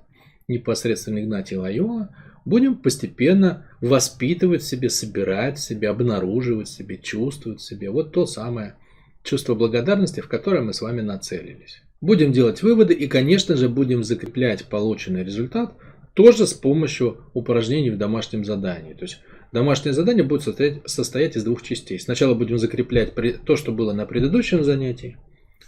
непосредственно 0.47 1.19
Игнатий 1.19 1.57
Лайола, 1.57 2.15
будем 2.45 2.75
постепенно 2.75 3.67
воспитывать 3.81 4.61
в 4.61 4.67
себе, 4.67 4.89
собирать 4.89 5.57
в 5.57 5.61
себе, 5.61 5.89
обнаруживать 5.89 6.67
в 6.67 6.73
себе, 6.73 6.97
чувствовать 6.97 7.59
в 7.59 7.65
себе 7.65 7.89
вот 7.89 8.11
то 8.11 8.25
самое 8.25 8.75
чувство 9.23 9.55
благодарности, 9.55 10.19
в 10.19 10.27
которое 10.27 10.61
мы 10.61 10.73
с 10.73 10.81
вами 10.81 11.01
нацелились. 11.01 11.81
Будем 12.01 12.33
делать 12.33 12.61
выводы 12.61 12.93
и, 12.93 13.07
конечно 13.07 13.55
же, 13.55 13.69
будем 13.69 14.03
закреплять 14.03 14.65
полученный 14.65 15.23
результат– 15.23 15.73
тоже 16.13 16.45
с 16.45 16.53
помощью 16.53 17.17
упражнений 17.33 17.89
в 17.89 17.97
домашнем 17.97 18.45
задании. 18.45 18.93
То 18.93 19.03
есть 19.03 19.19
домашнее 19.53 19.93
задание 19.93 20.23
будет 20.23 20.41
состоять, 20.41 20.81
состоять 20.89 21.37
из 21.37 21.43
двух 21.43 21.61
частей. 21.61 21.99
Сначала 21.99 22.33
будем 22.33 22.57
закреплять 22.57 23.13
то, 23.45 23.55
что 23.55 23.71
было 23.71 23.93
на 23.93 24.05
предыдущем 24.05 24.63
занятии, 24.63 25.17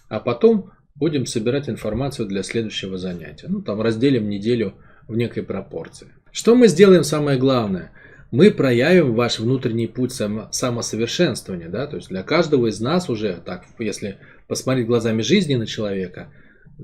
а 0.10 0.19
потом 0.19 0.71
будем 0.95 1.26
собирать 1.26 1.69
информацию 1.69 2.28
для 2.28 2.43
следующего 2.43 2.98
занятия. 2.98 3.48
Ну, 3.48 3.62
там 3.62 3.82
разделим 3.82 4.30
неделю 4.30 4.74
в 5.08 5.15
некой 5.15 5.43
пропорции. 5.43 6.08
Что 6.32 6.56
мы 6.56 6.67
сделаем 6.67 7.04
самое 7.04 7.38
главное? 7.38 7.91
Мы 8.32 8.52
проявим 8.52 9.13
ваш 9.13 9.39
внутренний 9.39 9.88
путь 9.88 10.12
само, 10.12 10.50
самосовершенствования. 10.52 11.69
Да? 11.69 11.86
То 11.88 11.98
есть 11.98 12.10
для 12.10 12.24
каждого 12.24 12.67
из 12.67 12.82
нас 12.82 13.10
уже, 13.10 13.39
так, 13.45 13.65
если 13.78 14.17
посмотреть 14.48 14.88
глазами 14.88 15.21
жизни 15.21 15.56
на 15.56 15.65
человека, 15.65 16.34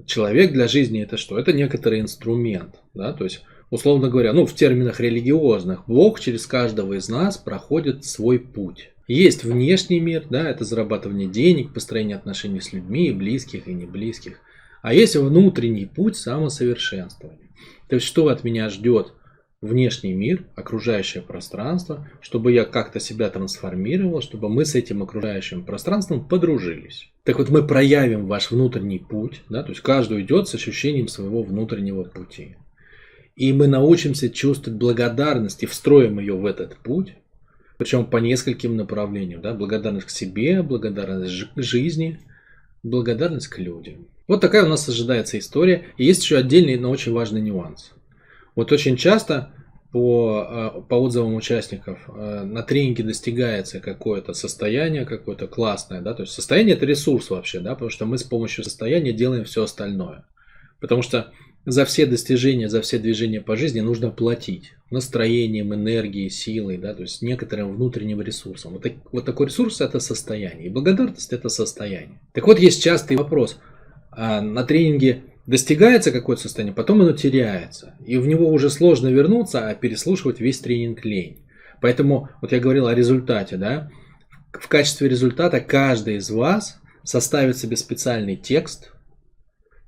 человек 0.05 0.53
для 0.53 0.67
жизни 0.67 1.01
это 1.01 1.17
что? 1.17 1.37
Это 1.37 1.51
некоторый 1.51 1.99
инструмент. 1.99 2.75
Да? 2.93 3.11
То 3.13 3.23
есть 3.23 3.43
условно 3.71 4.09
говоря, 4.09 4.33
ну 4.33 4.45
в 4.45 4.53
терминах 4.53 4.99
религиозных, 4.99 5.85
Бог 5.87 6.19
через 6.19 6.45
каждого 6.45 6.93
из 6.93 7.09
нас 7.09 7.37
проходит 7.37 8.05
свой 8.05 8.37
путь. 8.37 8.91
Есть 9.07 9.43
внешний 9.43 9.99
мир, 9.99 10.25
да, 10.29 10.47
это 10.47 10.63
зарабатывание 10.63 11.27
денег, 11.27 11.73
построение 11.73 12.15
отношений 12.15 12.61
с 12.61 12.71
людьми, 12.71 13.11
близких 13.11 13.67
и 13.67 13.73
не 13.73 13.85
близких. 13.85 14.39
А 14.83 14.93
есть 14.93 15.15
внутренний 15.15 15.85
путь 15.85 16.15
самосовершенствования. 16.15 17.49
То 17.87 17.95
есть, 17.95 18.07
что 18.07 18.27
от 18.27 18.43
меня 18.43 18.69
ждет 18.69 19.13
внешний 19.61 20.13
мир, 20.13 20.45
окружающее 20.55 21.21
пространство, 21.21 22.07
чтобы 22.19 22.51
я 22.51 22.65
как-то 22.65 22.99
себя 22.99 23.29
трансформировал, 23.29 24.21
чтобы 24.21 24.49
мы 24.49 24.65
с 24.65 24.75
этим 24.75 25.03
окружающим 25.03 25.63
пространством 25.63 26.27
подружились. 26.27 27.11
Так 27.23 27.37
вот, 27.37 27.49
мы 27.49 27.65
проявим 27.65 28.27
ваш 28.27 28.49
внутренний 28.49 28.99
путь, 28.99 29.41
да, 29.49 29.61
то 29.61 29.69
есть 29.69 29.81
каждый 29.81 30.21
идет 30.21 30.47
с 30.47 30.55
ощущением 30.55 31.07
своего 31.07 31.43
внутреннего 31.43 32.03
пути. 32.03 32.55
И 33.35 33.53
мы 33.53 33.67
научимся 33.67 34.29
чувствовать 34.29 34.79
благодарность 34.79 35.63
и 35.63 35.65
встроим 35.65 36.19
ее 36.19 36.35
в 36.35 36.45
этот 36.45 36.77
путь, 36.77 37.13
причем 37.77 38.05
по 38.05 38.17
нескольким 38.17 38.75
направлениям. 38.77 39.41
Да? 39.41 39.53
Благодарность 39.53 40.07
к 40.07 40.11
себе, 40.11 40.61
благодарность 40.61 41.47
к 41.55 41.61
жизни, 41.61 42.19
благодарность 42.83 43.47
к 43.47 43.57
людям. 43.57 44.07
Вот 44.27 44.41
такая 44.41 44.65
у 44.65 44.69
нас 44.69 44.87
ожидается 44.87 45.39
история. 45.39 45.85
И 45.97 46.05
есть 46.05 46.23
еще 46.23 46.37
отдельный, 46.37 46.77
но 46.77 46.89
очень 46.89 47.13
важный 47.13 47.41
нюанс. 47.41 47.91
Вот 48.55 48.71
очень 48.71 48.97
часто 48.97 49.51
по, 49.91 50.47
э, 50.49 50.81
по 50.87 50.95
отзывам 50.95 51.35
участников 51.35 51.99
э, 52.07 52.43
на 52.43 52.63
тренинге 52.63 53.03
достигается 53.03 53.79
какое-то 53.79 54.33
состояние, 54.33 55.05
какое-то 55.05 55.47
классное, 55.47 56.01
да, 56.01 56.13
то 56.13 56.23
есть 56.23 56.33
состояние 56.33 56.75
это 56.75 56.85
ресурс 56.85 57.29
вообще, 57.29 57.59
да, 57.59 57.73
потому 57.73 57.89
что 57.89 58.05
мы 58.05 58.17
с 58.17 58.23
помощью 58.23 58.63
состояния 58.63 59.11
делаем 59.11 59.43
все 59.43 59.63
остальное. 59.63 60.25
Потому 60.79 61.01
что 61.01 61.31
за 61.65 61.85
все 61.85 62.05
достижения, 62.05 62.69
за 62.69 62.81
все 62.81 62.97
движения 62.97 63.41
по 63.41 63.55
жизни 63.55 63.81
нужно 63.81 64.09
платить 64.09 64.73
настроением, 64.89 65.73
энергией, 65.73 66.29
силой, 66.29 66.77
да, 66.77 66.93
то 66.93 67.03
есть 67.03 67.21
некоторым 67.21 67.75
внутренним 67.75 68.21
ресурсом. 68.21 68.73
Вот, 68.73 68.83
так, 68.83 68.93
вот 69.11 69.25
такой 69.25 69.47
ресурс 69.47 69.79
это 69.79 69.99
состояние, 69.99 70.67
и 70.67 70.69
благодарность 70.69 71.31
это 71.31 71.49
состояние. 71.49 72.19
Так 72.33 72.47
вот, 72.47 72.59
есть 72.59 72.83
частый 72.83 73.17
вопрос. 73.17 73.59
А 74.11 74.41
на 74.41 74.63
тренинге 74.63 75.23
достигается 75.45 76.11
какое-то 76.11 76.43
состояние, 76.43 76.75
потом 76.75 77.01
оно 77.01 77.13
теряется. 77.13 77.95
И 78.05 78.17
в 78.17 78.27
него 78.27 78.49
уже 78.49 78.69
сложно 78.69 79.07
вернуться, 79.07 79.69
а 79.69 79.75
переслушивать 79.75 80.39
весь 80.39 80.59
тренинг 80.59 81.05
лень. 81.05 81.39
Поэтому, 81.79 82.29
вот 82.41 82.51
я 82.51 82.59
говорил 82.59 82.87
о 82.87 82.95
результате, 82.95 83.57
да, 83.57 83.89
в 84.51 84.67
качестве 84.67 85.07
результата 85.07 85.59
каждый 85.61 86.17
из 86.17 86.29
вас 86.29 86.79
составит 87.03 87.57
себе 87.57 87.77
специальный 87.77 88.35
текст, 88.35 88.91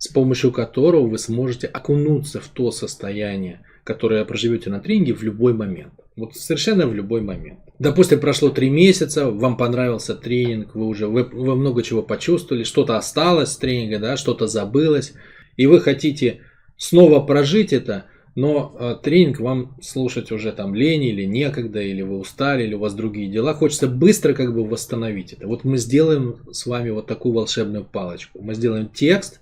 с 0.03 0.09
помощью 0.09 0.51
которого 0.51 1.07
вы 1.07 1.17
сможете 1.17 1.65
окунуться 1.65 2.41
в 2.41 2.49
то 2.49 2.71
состояние, 2.71 3.61
которое 3.85 4.25
проживете 4.25 4.69
на 4.69 4.81
тренинге 4.81 5.13
в 5.13 5.23
любой 5.23 5.53
момент. 5.53 5.93
Вот 6.17 6.35
совершенно 6.35 6.87
в 6.87 6.93
любой 6.93 7.21
момент. 7.21 7.61
Допустим, 7.79 8.19
прошло 8.19 8.49
три 8.49 8.69
месяца, 8.69 9.31
вам 9.31 9.55
понравился 9.55 10.13
тренинг, 10.13 10.75
вы 10.75 10.87
уже 10.87 11.07
вы, 11.07 11.23
вы 11.23 11.55
много 11.55 11.83
чего 11.83 12.03
почувствовали, 12.03 12.65
что-то 12.65 12.97
осталось 12.97 13.53
с 13.53 13.57
тренинга, 13.57 13.97
да, 13.97 14.17
что-то 14.17 14.45
забылось, 14.47 15.13
и 15.55 15.67
вы 15.67 15.79
хотите 15.79 16.41
снова 16.75 17.21
прожить 17.21 17.71
это, 17.71 18.07
но 18.35 18.75
э, 18.77 18.95
тренинг 19.01 19.39
вам 19.39 19.77
слушать 19.81 20.33
уже 20.33 20.51
там 20.51 20.75
лень 20.75 21.05
или 21.05 21.23
некогда, 21.23 21.81
или 21.81 22.01
вы 22.01 22.19
устали, 22.19 22.65
или 22.65 22.73
у 22.73 22.79
вас 22.79 22.93
другие 22.93 23.31
дела. 23.31 23.53
Хочется 23.53 23.87
быстро 23.87 24.33
как 24.33 24.53
бы 24.53 24.65
восстановить 24.65 25.31
это. 25.31 25.47
Вот 25.47 25.63
мы 25.63 25.77
сделаем 25.77 26.39
с 26.51 26.65
вами 26.65 26.89
вот 26.89 27.07
такую 27.07 27.33
волшебную 27.33 27.85
палочку. 27.85 28.41
Мы 28.41 28.53
сделаем 28.53 28.89
текст, 28.89 29.39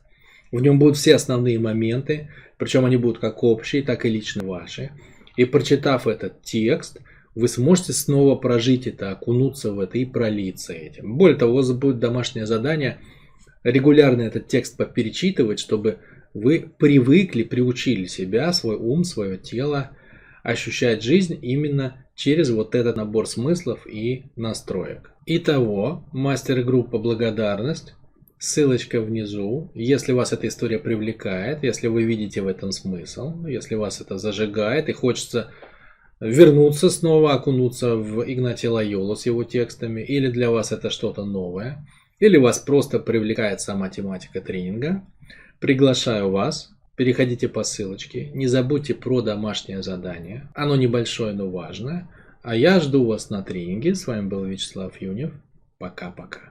в 0.51 0.61
нем 0.61 0.79
будут 0.79 0.97
все 0.97 1.15
основные 1.15 1.59
моменты, 1.59 2.29
причем 2.57 2.85
они 2.85 2.97
будут 2.97 3.19
как 3.19 3.43
общие, 3.43 3.83
так 3.83 4.05
и 4.05 4.09
лично 4.09 4.45
ваши. 4.45 4.91
И 5.37 5.45
прочитав 5.45 6.07
этот 6.07 6.41
текст, 6.43 6.99
вы 7.35 7.47
сможете 7.47 7.93
снова 7.93 8.35
прожить 8.35 8.87
это, 8.87 9.11
окунуться 9.11 9.71
в 9.71 9.79
это 9.79 9.97
и 9.97 10.05
пролиться 10.05 10.73
этим. 10.73 11.17
Более 11.17 11.37
того, 11.37 11.53
у 11.53 11.55
вас 11.57 11.71
будет 11.71 11.99
домашнее 11.99 12.45
задание 12.45 12.99
регулярно 13.63 14.21
этот 14.21 14.47
текст 14.47 14.75
поперечитывать, 14.75 15.59
чтобы 15.59 15.99
вы 16.33 16.69
привыкли, 16.77 17.43
приучили 17.43 18.05
себя, 18.05 18.51
свой 18.53 18.75
ум, 18.75 19.03
свое 19.03 19.37
тело 19.37 19.91
ощущать 20.43 21.03
жизнь 21.03 21.37
именно 21.41 22.05
через 22.15 22.49
вот 22.49 22.75
этот 22.75 22.97
набор 22.97 23.27
смыслов 23.27 23.85
и 23.87 24.25
настроек. 24.35 25.11
Итого, 25.25 26.03
мастер-группа 26.11 26.97
«Благодарность» 26.97 27.95
Ссылочка 28.43 28.99
внизу. 29.01 29.69
Если 29.75 30.13
вас 30.13 30.33
эта 30.33 30.47
история 30.47 30.79
привлекает, 30.79 31.61
если 31.61 31.85
вы 31.85 32.01
видите 32.01 32.41
в 32.41 32.47
этом 32.47 32.71
смысл, 32.71 33.45
если 33.45 33.75
вас 33.75 34.01
это 34.01 34.17
зажигает 34.17 34.89
и 34.89 34.93
хочется 34.93 35.51
вернуться 36.19 36.89
снова, 36.89 37.33
окунуться 37.33 37.95
в 37.97 38.23
Игнатия 38.23 38.71
Лайолу 38.71 39.15
с 39.15 39.27
его 39.27 39.43
текстами, 39.43 40.01
или 40.01 40.27
для 40.31 40.49
вас 40.49 40.71
это 40.71 40.89
что-то 40.89 41.23
новое, 41.23 41.85
или 42.19 42.37
вас 42.37 42.57
просто 42.57 42.97
привлекает 42.97 43.61
сама 43.61 43.89
тематика 43.89 44.41
тренинга, 44.41 45.05
приглашаю 45.59 46.31
вас, 46.31 46.71
переходите 46.95 47.47
по 47.47 47.61
ссылочке, 47.61 48.31
не 48.33 48.47
забудьте 48.47 48.95
про 48.95 49.21
домашнее 49.21 49.83
задание, 49.83 50.49
оно 50.55 50.75
небольшое, 50.75 51.33
но 51.33 51.47
важное, 51.47 52.09
а 52.41 52.55
я 52.55 52.79
жду 52.79 53.05
вас 53.05 53.29
на 53.29 53.43
тренинге, 53.43 53.93
с 53.93 54.07
вами 54.07 54.27
был 54.27 54.45
Вячеслав 54.45 54.99
Юнев, 54.99 55.31
пока-пока. 55.77 56.50